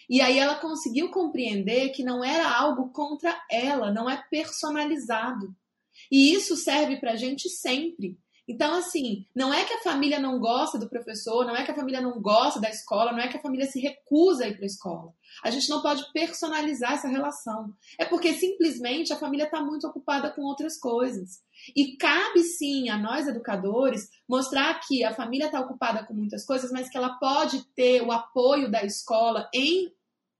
E 0.09 0.21
aí 0.21 0.39
ela 0.39 0.55
conseguiu 0.55 1.11
compreender 1.11 1.89
que 1.89 2.03
não 2.03 2.23
era 2.23 2.49
algo 2.49 2.89
contra 2.89 3.39
ela, 3.49 3.91
não 3.91 4.09
é 4.09 4.21
personalizado. 4.29 5.55
E 6.11 6.33
isso 6.33 6.55
serve 6.55 6.97
para 6.97 7.11
a 7.11 7.15
gente 7.15 7.47
sempre. 7.47 8.17
Então, 8.49 8.73
assim, 8.73 9.27
não 9.35 9.53
é 9.53 9.63
que 9.63 9.73
a 9.73 9.83
família 9.83 10.19
não 10.19 10.39
gosta 10.39 10.79
do 10.79 10.89
professor, 10.89 11.45
não 11.45 11.55
é 11.55 11.63
que 11.63 11.69
a 11.69 11.75
família 11.75 12.01
não 12.01 12.19
gosta 12.19 12.59
da 12.59 12.67
escola, 12.67 13.11
não 13.11 13.19
é 13.19 13.27
que 13.27 13.37
a 13.37 13.41
família 13.41 13.67
se 13.67 13.79
recusa 13.79 14.43
a 14.43 14.47
ir 14.47 14.55
para 14.55 14.63
a 14.63 14.65
escola. 14.65 15.13
A 15.43 15.51
gente 15.51 15.69
não 15.69 15.83
pode 15.83 16.03
personalizar 16.11 16.93
essa 16.93 17.07
relação. 17.07 17.71
É 17.99 18.05
porque 18.05 18.33
simplesmente 18.33 19.13
a 19.13 19.17
família 19.17 19.43
está 19.43 19.61
muito 19.61 19.85
ocupada 19.85 20.31
com 20.31 20.41
outras 20.41 20.79
coisas. 20.79 21.43
E 21.75 21.95
cabe 21.95 22.41
sim 22.41 22.89
a 22.89 22.97
nós, 22.97 23.27
educadores, 23.27 24.09
mostrar 24.27 24.79
que 24.79 25.03
a 25.03 25.13
família 25.13 25.45
está 25.45 25.59
ocupada 25.59 26.03
com 26.03 26.15
muitas 26.15 26.43
coisas, 26.43 26.71
mas 26.71 26.89
que 26.89 26.97
ela 26.97 27.19
pode 27.19 27.63
ter 27.75 28.01
o 28.01 28.11
apoio 28.11 28.71
da 28.71 28.83
escola 28.83 29.47
em 29.53 29.93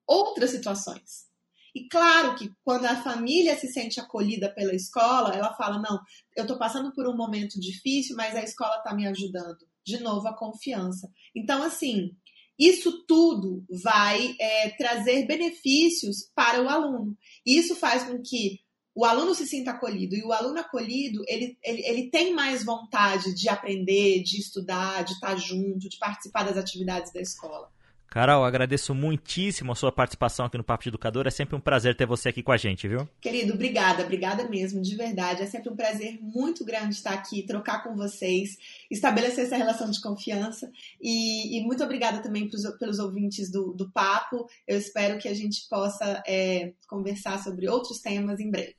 outras 0.10 0.50
situações. 0.50 1.30
E 1.74 1.88
claro 1.88 2.36
que 2.36 2.52
quando 2.64 2.86
a 2.86 3.02
família 3.02 3.56
se 3.56 3.68
sente 3.72 4.00
acolhida 4.00 4.50
pela 4.50 4.74
escola, 4.74 5.36
ela 5.36 5.54
fala: 5.54 5.78
não, 5.78 6.02
eu 6.36 6.42
estou 6.42 6.58
passando 6.58 6.92
por 6.94 7.08
um 7.08 7.16
momento 7.16 7.60
difícil, 7.60 8.16
mas 8.16 8.36
a 8.36 8.44
escola 8.44 8.78
está 8.78 8.94
me 8.94 9.08
ajudando. 9.08 9.60
De 9.86 10.00
novo, 10.00 10.28
a 10.28 10.36
confiança. 10.36 11.10
Então, 11.36 11.64
assim, 11.64 12.16
isso 12.58 13.06
tudo 13.06 13.64
vai 13.84 14.36
é, 14.40 14.70
trazer 14.72 15.26
benefícios 15.26 16.30
para 16.36 16.62
o 16.62 16.68
aluno. 16.68 17.18
E 17.46 17.58
isso 17.58 17.76
faz 17.76 18.04
com 18.04 18.22
que 18.22 18.60
o 18.94 19.06
aluno 19.06 19.34
se 19.34 19.48
sinta 19.48 19.72
acolhido. 19.72 20.16
E 20.16 20.24
o 20.24 20.34
aluno 20.34 20.60
acolhido, 20.60 21.24
ele, 21.28 21.58
ele, 21.64 21.82
ele 21.86 22.10
tem 22.10 22.34
mais 22.34 22.66
vontade 22.66 23.34
de 23.34 23.48
aprender, 23.48 24.22
de 24.24 24.40
estudar, 24.40 25.04
de 25.04 25.14
estar 25.14 25.36
junto, 25.38 25.88
de 25.88 25.98
participar 25.98 26.44
das 26.44 26.58
atividades 26.58 27.14
da 27.14 27.22
escola. 27.22 27.72
Carol, 28.10 28.44
agradeço 28.44 28.96
muitíssimo 28.96 29.72
a 29.72 29.76
sua 29.76 29.92
participação 29.92 30.48
aqui 30.48 30.58
no 30.58 30.64
Papo 30.64 30.82
de 30.82 30.90
Educador. 30.90 31.28
É 31.28 31.30
sempre 31.30 31.56
um 31.56 31.60
prazer 31.60 31.96
ter 31.96 32.08
você 32.08 32.30
aqui 32.30 32.42
com 32.42 32.52
a 32.52 32.58
gente, 32.58 32.88
viu? 32.88 33.08
Querido, 33.22 33.54
obrigada, 33.54 34.04
obrigada 34.04 34.50
mesmo, 34.50 34.82
de 34.82 34.96
verdade. 34.96 35.44
É 35.44 35.46
sempre 35.46 35.70
um 35.70 35.76
prazer 35.76 36.18
muito 36.20 36.66
grande 36.66 36.96
estar 36.96 37.14
aqui, 37.14 37.44
trocar 37.44 37.84
com 37.84 37.96
vocês, 37.96 38.58
estabelecer 38.90 39.46
essa 39.46 39.56
relação 39.56 39.92
de 39.92 40.02
confiança. 40.02 40.72
E, 41.00 41.58
e 41.58 41.64
muito 41.64 41.84
obrigada 41.84 42.18
também 42.20 42.50
pros, 42.50 42.64
pelos 42.80 42.98
ouvintes 42.98 43.52
do, 43.52 43.74
do 43.74 43.92
Papo. 43.92 44.50
Eu 44.68 44.80
espero 44.80 45.20
que 45.20 45.28
a 45.28 45.34
gente 45.36 45.68
possa 45.70 46.24
é, 46.28 46.74
conversar 46.88 47.38
sobre 47.44 47.70
outros 47.70 48.00
temas 48.00 48.40
em 48.40 48.50
breve. 48.50 48.74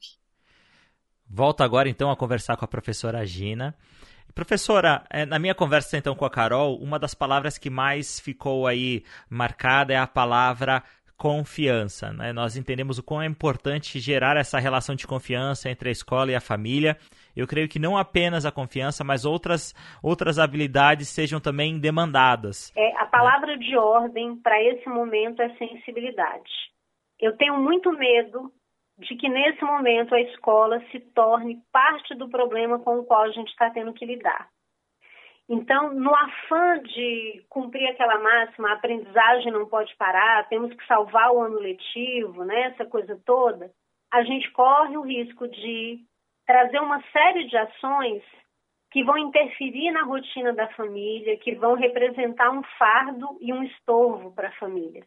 Volto 1.29 1.61
agora 1.61 1.89
então 1.89 2.11
a 2.11 2.17
conversar 2.17 2.57
com 2.57 2.65
a 2.65 2.69
professora 2.69 3.25
Gina. 3.25 3.77
Professora, 4.41 5.05
é, 5.11 5.27
na 5.27 5.39
minha 5.39 5.55
conversa 5.55 5.99
então 5.99 6.15
com 6.15 6.25
a 6.25 6.31
Carol, 6.31 6.79
uma 6.79 6.99
das 6.99 7.15
palavras 7.15 7.59
que 7.59 7.69
mais 7.69 8.19
ficou 8.19 8.67
aí 8.67 9.05
marcada 9.29 9.93
é 9.93 9.99
a 9.99 10.07
palavra 10.07 10.83
confiança. 11.15 12.11
Né? 12.15 12.33
Nós 12.33 12.57
entendemos 12.57 12.99
o 12.99 13.03
quão 13.03 13.21
é 13.21 13.27
importante 13.27 14.01
gerar 14.01 14.39
essa 14.39 14.59
relação 14.59 14.95
de 14.95 15.07
confiança 15.07 15.69
entre 15.69 15.91
a 15.91 15.93
escola 15.93 16.33
e 16.33 16.35
a 16.35 16.41
família. 16.41 16.97
Eu 17.37 17.47
creio 17.47 17.69
que 17.69 17.79
não 17.79 17.99
apenas 17.99 18.47
a 18.47 18.51
confiança, 18.51 19.05
mas 19.05 19.27
outras, 19.27 19.75
outras 20.03 20.39
habilidades 20.39 21.11
sejam 21.11 21.39
também 21.39 21.79
demandadas. 21.79 22.73
É, 22.75 22.97
a 22.97 23.05
palavra 23.05 23.59
de 23.59 23.77
ordem 23.77 24.37
para 24.37 24.59
esse 24.63 24.89
momento 24.89 25.43
é 25.43 25.55
sensibilidade. 25.59 26.51
Eu 27.21 27.37
tenho 27.37 27.61
muito 27.61 27.93
medo 27.93 28.51
de 29.01 29.17
que 29.17 29.29
nesse 29.29 29.65
momento 29.65 30.15
a 30.15 30.21
escola 30.21 30.81
se 30.91 31.01
torne 31.01 31.61
parte 31.73 32.15
do 32.15 32.29
problema 32.29 32.79
com 32.79 32.99
o 32.99 33.05
qual 33.05 33.23
a 33.23 33.31
gente 33.31 33.49
está 33.49 33.71
tendo 33.71 33.93
que 33.93 34.05
lidar. 34.05 34.49
Então, 35.49 35.93
no 35.93 36.15
afã 36.15 36.79
de 36.81 37.45
cumprir 37.49 37.89
aquela 37.89 38.21
máxima, 38.21 38.71
a 38.71 38.75
aprendizagem 38.75 39.51
não 39.51 39.67
pode 39.67 39.95
parar, 39.97 40.49
temos 40.49 40.73
que 40.75 40.87
salvar 40.87 41.33
o 41.33 41.41
ano 41.41 41.59
letivo, 41.59 42.45
né, 42.45 42.69
essa 42.69 42.85
coisa 42.85 43.21
toda, 43.25 43.71
a 44.13 44.23
gente 44.23 44.51
corre 44.53 44.97
o 44.97 45.03
risco 45.03 45.49
de 45.49 46.05
trazer 46.47 46.79
uma 46.81 47.03
série 47.11 47.49
de 47.49 47.57
ações 47.57 48.23
que 48.93 49.03
vão 49.03 49.17
interferir 49.17 49.91
na 49.93 50.03
rotina 50.03 50.53
da 50.53 50.69
família, 50.69 51.39
que 51.39 51.55
vão 51.55 51.75
representar 51.75 52.51
um 52.51 52.63
fardo 52.79 53.39
e 53.41 53.53
um 53.53 53.63
estorvo 53.63 54.33
para 54.33 54.49
a 54.49 54.59
família. 54.59 55.05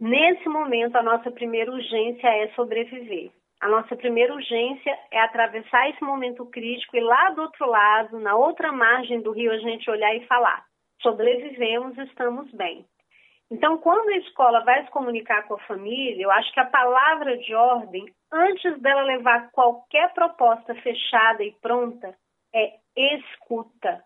Nesse 0.00 0.48
momento, 0.48 0.96
a 0.96 1.02
nossa 1.02 1.30
primeira 1.30 1.70
urgência 1.70 2.26
é 2.26 2.48
sobreviver. 2.54 3.30
A 3.60 3.68
nossa 3.68 3.94
primeira 3.94 4.32
urgência 4.32 4.98
é 5.10 5.20
atravessar 5.20 5.90
esse 5.90 6.02
momento 6.02 6.46
crítico 6.46 6.96
e 6.96 7.00
lá 7.00 7.28
do 7.30 7.42
outro 7.42 7.66
lado, 7.66 8.18
na 8.18 8.34
outra 8.34 8.72
margem 8.72 9.20
do 9.20 9.32
rio, 9.32 9.52
a 9.52 9.58
gente 9.58 9.90
olhar 9.90 10.16
e 10.16 10.26
falar: 10.26 10.64
sobrevivemos, 11.02 11.98
estamos 11.98 12.50
bem. 12.52 12.86
Então, 13.50 13.76
quando 13.76 14.08
a 14.08 14.16
escola 14.16 14.64
vai 14.64 14.82
se 14.84 14.90
comunicar 14.90 15.46
com 15.46 15.54
a 15.54 15.66
família, 15.66 16.22
eu 16.22 16.30
acho 16.30 16.50
que 16.54 16.60
a 16.60 16.70
palavra 16.70 17.36
de 17.36 17.54
ordem, 17.54 18.06
antes 18.32 18.80
dela 18.80 19.02
levar 19.02 19.50
qualquer 19.50 20.14
proposta 20.14 20.74
fechada 20.76 21.44
e 21.44 21.52
pronta, 21.60 22.14
é 22.54 22.72
escuta. 22.96 24.02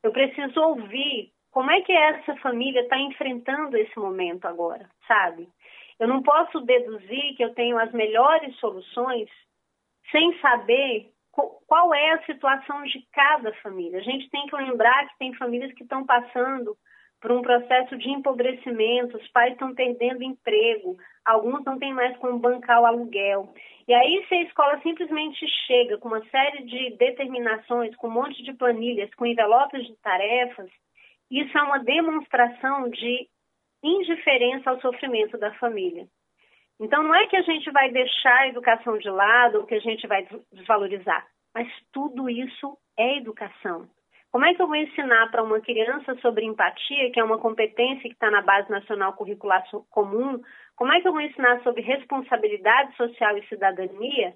Eu 0.00 0.12
preciso 0.12 0.60
ouvir 0.60 1.33
como 1.54 1.70
é 1.70 1.80
que 1.82 1.92
essa 1.92 2.34
família 2.38 2.80
está 2.80 2.98
enfrentando 2.98 3.76
esse 3.76 3.96
momento 3.96 4.44
agora, 4.44 4.90
sabe? 5.06 5.48
Eu 6.00 6.08
não 6.08 6.20
posso 6.20 6.60
deduzir 6.62 7.36
que 7.36 7.44
eu 7.44 7.54
tenho 7.54 7.78
as 7.78 7.92
melhores 7.92 8.56
soluções 8.56 9.30
sem 10.10 10.36
saber 10.40 11.12
qual 11.30 11.94
é 11.94 12.10
a 12.10 12.24
situação 12.24 12.82
de 12.82 13.06
cada 13.12 13.52
família. 13.62 14.00
A 14.00 14.02
gente 14.02 14.28
tem 14.30 14.46
que 14.46 14.56
lembrar 14.56 15.06
que 15.08 15.18
tem 15.18 15.32
famílias 15.34 15.72
que 15.74 15.84
estão 15.84 16.04
passando 16.04 16.76
por 17.20 17.30
um 17.30 17.40
processo 17.40 17.96
de 17.96 18.10
empobrecimento, 18.10 19.16
os 19.16 19.28
pais 19.28 19.52
estão 19.52 19.72
perdendo 19.74 20.24
emprego, 20.24 20.96
alguns 21.24 21.64
não 21.64 21.78
têm 21.78 21.94
mais 21.94 22.16
como 22.18 22.38
bancar 22.38 22.82
o 22.82 22.86
aluguel. 22.86 23.54
E 23.86 23.94
aí, 23.94 24.26
se 24.28 24.34
a 24.34 24.42
escola 24.42 24.80
simplesmente 24.82 25.46
chega 25.66 25.98
com 25.98 26.08
uma 26.08 26.24
série 26.26 26.64
de 26.64 26.96
determinações, 26.96 27.94
com 27.94 28.08
um 28.08 28.12
monte 28.12 28.42
de 28.42 28.52
planilhas, 28.54 29.14
com 29.14 29.24
envelopes 29.24 29.86
de 29.86 29.94
tarefas, 29.96 30.68
isso 31.30 31.56
é 31.56 31.62
uma 31.62 31.78
demonstração 31.78 32.88
de 32.90 33.28
indiferença 33.82 34.70
ao 34.70 34.80
sofrimento 34.80 35.36
da 35.38 35.52
família. 35.54 36.06
Então, 36.80 37.02
não 37.02 37.14
é 37.14 37.26
que 37.26 37.36
a 37.36 37.42
gente 37.42 37.70
vai 37.70 37.90
deixar 37.90 38.36
a 38.40 38.48
educação 38.48 38.98
de 38.98 39.08
lado 39.08 39.58
ou 39.58 39.66
que 39.66 39.74
a 39.74 39.80
gente 39.80 40.06
vai 40.06 40.26
desvalorizar, 40.52 41.24
mas 41.54 41.68
tudo 41.92 42.28
isso 42.28 42.76
é 42.98 43.18
educação. 43.18 43.88
Como 44.34 44.44
é 44.44 44.52
que 44.52 44.60
eu 44.60 44.66
vou 44.66 44.74
ensinar 44.74 45.30
para 45.30 45.44
uma 45.44 45.60
criança 45.60 46.16
sobre 46.16 46.44
empatia, 46.44 47.12
que 47.12 47.20
é 47.20 47.24
uma 47.24 47.38
competência 47.38 48.02
que 48.02 48.14
está 48.14 48.32
na 48.32 48.42
Base 48.42 48.68
Nacional 48.68 49.12
Curricular 49.12 49.62
Comum? 49.90 50.42
Como 50.74 50.92
é 50.92 51.00
que 51.00 51.06
eu 51.06 51.12
vou 51.12 51.20
ensinar 51.20 51.62
sobre 51.62 51.82
responsabilidade 51.82 52.96
social 52.96 53.38
e 53.38 53.46
cidadania, 53.46 54.34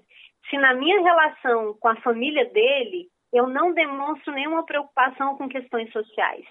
se 0.49 0.57
na 0.57 0.73
minha 0.73 1.01
relação 1.01 1.73
com 1.73 1.89
a 1.89 1.97
família 1.97 2.45
dele 2.45 3.09
eu 3.33 3.45
não 3.47 3.73
demonstro 3.73 4.31
nenhuma 4.33 4.65
preocupação 4.65 5.35
com 5.35 5.49
questões 5.49 5.91
sociais? 5.91 6.45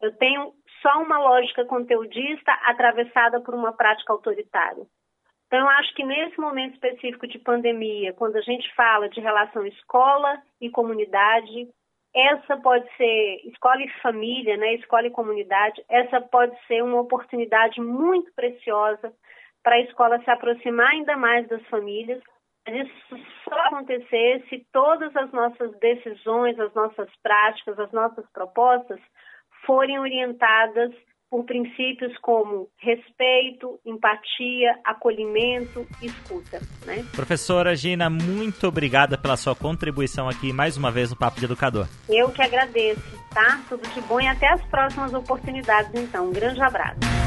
Eu 0.00 0.16
tenho 0.16 0.52
só 0.82 1.02
uma 1.02 1.18
lógica 1.18 1.64
conteudista 1.64 2.52
atravessada 2.64 3.40
por 3.40 3.54
uma 3.54 3.72
prática 3.72 4.12
autoritária. 4.12 4.86
Então, 5.46 5.58
eu 5.58 5.68
acho 5.68 5.92
que 5.94 6.04
nesse 6.04 6.38
momento 6.38 6.74
específico 6.74 7.26
de 7.26 7.38
pandemia, 7.38 8.12
quando 8.12 8.36
a 8.36 8.40
gente 8.40 8.72
fala 8.74 9.08
de 9.08 9.20
relação 9.20 9.66
escola 9.66 10.40
e 10.60 10.70
comunidade, 10.70 11.68
essa 12.14 12.56
pode 12.56 12.88
ser 12.96 13.40
escola 13.46 13.82
e 13.82 13.90
família, 14.00 14.56
né, 14.56 14.74
escola 14.74 15.06
e 15.06 15.10
comunidade, 15.10 15.84
essa 15.88 16.20
pode 16.20 16.56
ser 16.66 16.82
uma 16.82 17.00
oportunidade 17.00 17.80
muito 17.80 18.32
preciosa 18.32 19.12
para 19.62 19.74
a 19.74 19.80
escola 19.80 20.22
se 20.22 20.30
aproximar 20.30 20.90
ainda 20.90 21.16
mais 21.16 21.46
das 21.48 21.64
famílias. 21.66 22.22
Mas 22.66 22.86
isso 22.86 23.18
só 23.44 23.58
acontecer 23.66 24.44
se 24.48 24.64
todas 24.72 25.14
as 25.16 25.32
nossas 25.32 25.76
decisões, 25.78 26.58
as 26.58 26.72
nossas 26.74 27.10
práticas, 27.22 27.78
as 27.78 27.90
nossas 27.90 28.24
propostas 28.32 29.00
forem 29.66 29.98
orientadas 29.98 30.90
por 31.30 31.44
princípios 31.44 32.12
como 32.18 32.68
respeito, 32.78 33.78
empatia, 33.86 34.76
acolhimento 34.84 35.86
e 36.02 36.06
escuta. 36.06 36.60
Né? 36.84 37.04
Professora 37.14 37.76
Gina, 37.76 38.10
muito 38.10 38.66
obrigada 38.66 39.16
pela 39.16 39.36
sua 39.36 39.54
contribuição 39.54 40.28
aqui 40.28 40.52
mais 40.52 40.76
uma 40.76 40.90
vez 40.90 41.10
no 41.10 41.16
Papo 41.16 41.38
de 41.38 41.44
Educador. 41.44 41.86
Eu 42.08 42.30
que 42.30 42.42
agradeço, 42.42 43.00
tá? 43.32 43.62
Tudo 43.68 43.88
de 43.90 44.00
bom 44.02 44.20
e 44.20 44.26
até 44.26 44.48
as 44.48 44.62
próximas 44.64 45.14
oportunidades, 45.14 45.94
então. 45.94 46.28
Um 46.28 46.32
grande 46.32 46.60
abraço. 46.60 47.19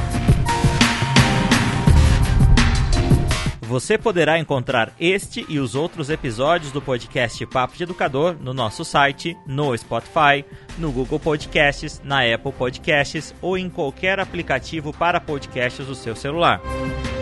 Você 3.63 3.97
poderá 3.97 4.37
encontrar 4.37 4.93
este 4.99 5.45
e 5.47 5.57
os 5.57 5.73
outros 5.73 6.09
episódios 6.09 6.71
do 6.71 6.81
podcast 6.81 7.45
Papo 7.45 7.77
de 7.77 7.83
Educador 7.83 8.35
no 8.39 8.53
nosso 8.53 8.83
site, 8.83 9.37
no 9.47 9.75
Spotify, 9.77 10.43
no 10.77 10.91
Google 10.91 11.19
Podcasts, 11.19 12.01
na 12.03 12.21
Apple 12.21 12.51
Podcasts 12.51 13.33
ou 13.41 13.57
em 13.57 13.69
qualquer 13.69 14.19
aplicativo 14.19 14.91
para 14.91 15.19
podcasts 15.19 15.87
do 15.87 15.95
seu 15.95 16.15
celular. 16.15 16.61